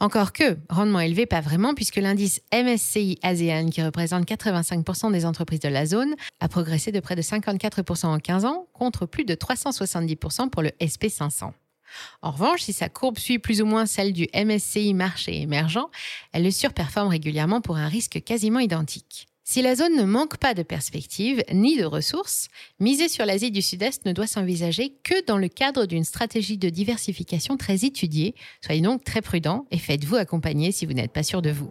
Encore 0.00 0.32
que, 0.32 0.58
rendement 0.68 1.00
élevé, 1.00 1.26
pas 1.26 1.40
vraiment, 1.40 1.74
puisque 1.74 1.96
l'indice 1.96 2.40
MSCI 2.52 3.18
ASEAN, 3.22 3.68
qui 3.70 3.82
représente 3.82 4.26
85% 4.26 5.12
des 5.12 5.24
entreprises 5.24 5.60
de 5.60 5.68
la 5.68 5.86
zone, 5.86 6.16
a 6.40 6.48
progressé 6.48 6.90
de 6.90 7.00
près 7.00 7.14
de 7.14 7.22
54% 7.22 8.06
en 8.06 8.18
15 8.18 8.44
ans, 8.44 8.66
contre 8.72 9.06
plus 9.06 9.24
de 9.24 9.34
370% 9.34 10.50
pour 10.50 10.62
le 10.62 10.70
SP500. 10.80 11.52
En 12.22 12.30
revanche, 12.30 12.62
si 12.62 12.72
sa 12.72 12.88
courbe 12.88 13.18
suit 13.18 13.38
plus 13.38 13.62
ou 13.62 13.66
moins 13.66 13.86
celle 13.86 14.12
du 14.12 14.28
MSCI 14.34 14.94
marché 14.94 15.40
émergent, 15.40 15.88
elle 16.32 16.44
le 16.44 16.50
surperforme 16.50 17.08
régulièrement 17.08 17.60
pour 17.60 17.76
un 17.76 17.88
risque 17.88 18.22
quasiment 18.22 18.58
identique. 18.60 19.26
Si 19.44 19.62
la 19.62 19.74
zone 19.74 19.96
ne 19.96 20.04
manque 20.04 20.36
pas 20.36 20.54
de 20.54 20.62
perspectives 20.62 21.42
ni 21.52 21.76
de 21.76 21.84
ressources, 21.84 22.46
miser 22.78 23.08
sur 23.08 23.26
l'Asie 23.26 23.50
du 23.50 23.62
Sud-Est 23.62 24.06
ne 24.06 24.12
doit 24.12 24.28
s'envisager 24.28 24.94
que 25.02 25.26
dans 25.26 25.38
le 25.38 25.48
cadre 25.48 25.86
d'une 25.86 26.04
stratégie 26.04 26.56
de 26.56 26.68
diversification 26.68 27.56
très 27.56 27.84
étudiée. 27.84 28.36
Soyez 28.64 28.80
donc 28.80 29.02
très 29.02 29.22
prudent 29.22 29.66
et 29.72 29.78
faites-vous 29.78 30.14
accompagner 30.14 30.70
si 30.70 30.86
vous 30.86 30.92
n'êtes 30.92 31.12
pas 31.12 31.24
sûr 31.24 31.42
de 31.42 31.50
vous. 31.50 31.70